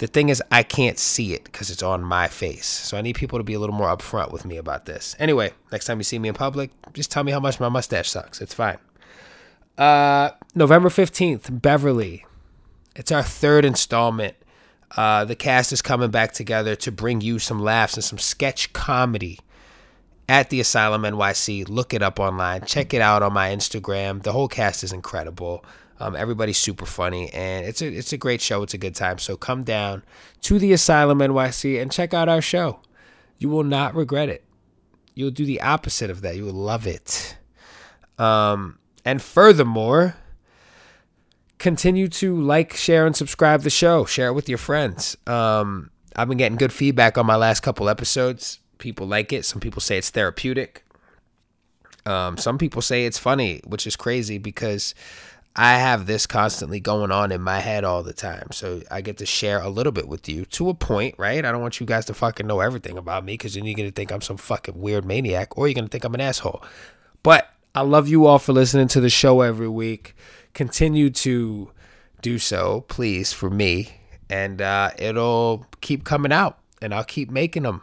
The 0.00 0.06
thing 0.06 0.28
is, 0.28 0.42
I 0.50 0.62
can't 0.62 0.98
see 0.98 1.32
it 1.32 1.44
because 1.44 1.70
it's 1.70 1.82
on 1.82 2.02
my 2.02 2.28
face. 2.28 2.66
So 2.66 2.98
I 2.98 3.00
need 3.00 3.16
people 3.16 3.38
to 3.38 3.44
be 3.44 3.54
a 3.54 3.58
little 3.58 3.74
more 3.74 3.94
upfront 3.94 4.32
with 4.32 4.44
me 4.44 4.56
about 4.56 4.86
this. 4.86 5.14
Anyway, 5.18 5.52
next 5.72 5.84
time 5.84 5.98
you 5.98 6.04
see 6.04 6.18
me 6.18 6.28
in 6.28 6.34
public, 6.34 6.70
just 6.92 7.10
tell 7.10 7.22
me 7.22 7.32
how 7.32 7.40
much 7.40 7.60
my 7.60 7.68
mustache 7.68 8.10
sucks. 8.10 8.40
It's 8.40 8.54
fine. 8.54 8.78
Uh, 9.78 10.30
November 10.54 10.88
15th, 10.88 11.62
Beverly. 11.62 12.24
It's 12.96 13.12
our 13.12 13.22
third 13.22 13.64
installment 13.64 14.34
uh, 14.96 15.24
the 15.24 15.36
cast 15.36 15.72
is 15.72 15.82
coming 15.82 16.10
back 16.10 16.32
together 16.32 16.74
to 16.76 16.90
bring 16.90 17.20
you 17.20 17.38
some 17.38 17.60
laughs 17.60 17.94
and 17.94 18.04
some 18.04 18.18
sketch 18.18 18.72
comedy 18.72 19.38
at 20.28 20.50
the 20.50 20.60
Asylum 20.60 21.02
NYC. 21.02 21.68
Look 21.68 21.94
it 21.94 22.02
up 22.02 22.18
online. 22.18 22.64
Check 22.64 22.92
it 22.92 23.00
out 23.00 23.22
on 23.22 23.32
my 23.32 23.50
Instagram. 23.50 24.22
The 24.22 24.32
whole 24.32 24.48
cast 24.48 24.82
is 24.82 24.92
incredible. 24.92 25.64
Um, 26.00 26.16
everybody's 26.16 26.56
super 26.56 26.86
funny, 26.86 27.30
and 27.32 27.66
it's 27.66 27.82
a 27.82 27.86
it's 27.86 28.12
a 28.12 28.16
great 28.16 28.40
show. 28.40 28.62
It's 28.62 28.72
a 28.74 28.78
good 28.78 28.94
time. 28.94 29.18
So 29.18 29.36
come 29.36 29.64
down 29.64 30.02
to 30.42 30.58
the 30.58 30.72
Asylum 30.72 31.18
NYC 31.18 31.80
and 31.80 31.92
check 31.92 32.14
out 32.14 32.28
our 32.28 32.40
show. 32.40 32.80
You 33.38 33.50
will 33.50 33.64
not 33.64 33.94
regret 33.94 34.30
it. 34.30 34.44
You'll 35.14 35.30
do 35.30 35.44
the 35.44 35.60
opposite 35.60 36.10
of 36.10 36.22
that. 36.22 36.36
You 36.36 36.46
will 36.46 36.52
love 36.52 36.86
it. 36.86 37.36
Um, 38.18 38.78
and 39.04 39.20
furthermore, 39.20 40.16
continue 41.58 42.08
to 42.08 42.40
like, 42.40 42.74
share, 42.74 43.06
and 43.06 43.14
subscribe 43.14 43.62
the 43.62 43.70
show. 43.70 44.04
Share 44.04 44.28
it 44.28 44.32
with 44.34 44.48
your 44.48 44.58
friends. 44.58 45.16
Um, 45.26 45.90
I've 46.16 46.28
been 46.28 46.38
getting 46.38 46.58
good 46.58 46.72
feedback 46.72 47.18
on 47.18 47.26
my 47.26 47.36
last 47.36 47.60
couple 47.60 47.88
episodes. 47.88 48.58
People 48.78 49.06
like 49.06 49.32
it. 49.32 49.44
Some 49.44 49.60
people 49.60 49.80
say 49.80 49.98
it's 49.98 50.10
therapeutic. 50.10 50.84
Um, 52.06 52.36
some 52.36 52.58
people 52.58 52.82
say 52.82 53.04
it's 53.04 53.18
funny, 53.18 53.60
which 53.66 53.86
is 53.86 53.94
crazy 53.94 54.38
because 54.38 54.94
I 55.56 55.78
have 55.78 56.06
this 56.06 56.26
constantly 56.26 56.78
going 56.78 57.10
on 57.10 57.32
in 57.32 57.40
my 57.40 57.58
head 57.58 57.82
all 57.82 58.02
the 58.02 58.12
time. 58.12 58.48
So 58.52 58.82
I 58.90 59.00
get 59.00 59.18
to 59.18 59.26
share 59.26 59.60
a 59.60 59.68
little 59.68 59.92
bit 59.92 60.06
with 60.06 60.28
you 60.28 60.44
to 60.46 60.68
a 60.68 60.74
point, 60.74 61.16
right? 61.18 61.44
I 61.44 61.50
don't 61.50 61.60
want 61.60 61.80
you 61.80 61.86
guys 61.86 62.04
to 62.06 62.14
fucking 62.14 62.46
know 62.46 62.60
everything 62.60 62.96
about 62.96 63.24
me 63.24 63.34
because 63.34 63.54
then 63.54 63.64
you're 63.64 63.74
going 63.74 63.88
to 63.88 63.94
think 63.94 64.12
I'm 64.12 64.20
some 64.20 64.36
fucking 64.36 64.80
weird 64.80 65.04
maniac 65.04 65.58
or 65.58 65.66
you're 65.66 65.74
going 65.74 65.86
to 65.86 65.90
think 65.90 66.04
I'm 66.04 66.14
an 66.14 66.20
asshole. 66.20 66.62
But 67.22 67.52
I 67.74 67.82
love 67.82 68.08
you 68.08 68.26
all 68.26 68.38
for 68.38 68.52
listening 68.52 68.88
to 68.88 69.00
the 69.00 69.10
show 69.10 69.40
every 69.40 69.68
week. 69.68 70.14
Continue 70.54 71.10
to 71.10 71.70
do 72.22 72.38
so, 72.38 72.84
please, 72.88 73.32
for 73.32 73.50
me. 73.50 73.90
And 74.28 74.62
uh, 74.62 74.92
it'll 74.98 75.66
keep 75.80 76.04
coming 76.04 76.32
out 76.32 76.58
and 76.80 76.94
I'll 76.94 77.04
keep 77.04 77.28
making 77.28 77.64
them. 77.64 77.82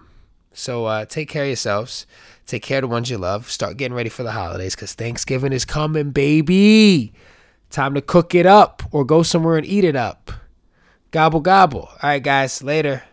So 0.54 0.86
uh, 0.86 1.06
take 1.06 1.30
care 1.30 1.44
of 1.44 1.50
yourselves. 1.50 2.08
Take 2.46 2.64
care 2.64 2.78
of 2.78 2.84
the 2.84 2.88
ones 2.88 3.10
you 3.10 3.18
love. 3.18 3.52
Start 3.52 3.76
getting 3.76 3.96
ready 3.96 4.10
for 4.10 4.24
the 4.24 4.32
holidays 4.32 4.74
because 4.74 4.94
Thanksgiving 4.94 5.52
is 5.52 5.66
coming, 5.66 6.12
baby. 6.12 7.14
Time 7.70 7.94
to 7.94 8.02
cook 8.02 8.34
it 8.34 8.46
up 8.46 8.84
or 8.92 9.04
go 9.04 9.24
somewhere 9.24 9.58
and 9.58 9.66
eat 9.66 9.84
it 9.84 9.96
up. 9.96 10.32
Gobble, 11.12 11.42
gobble. 11.42 11.90
All 11.92 11.98
right, 12.10 12.24
guys. 12.24 12.64
Later. 12.64 13.04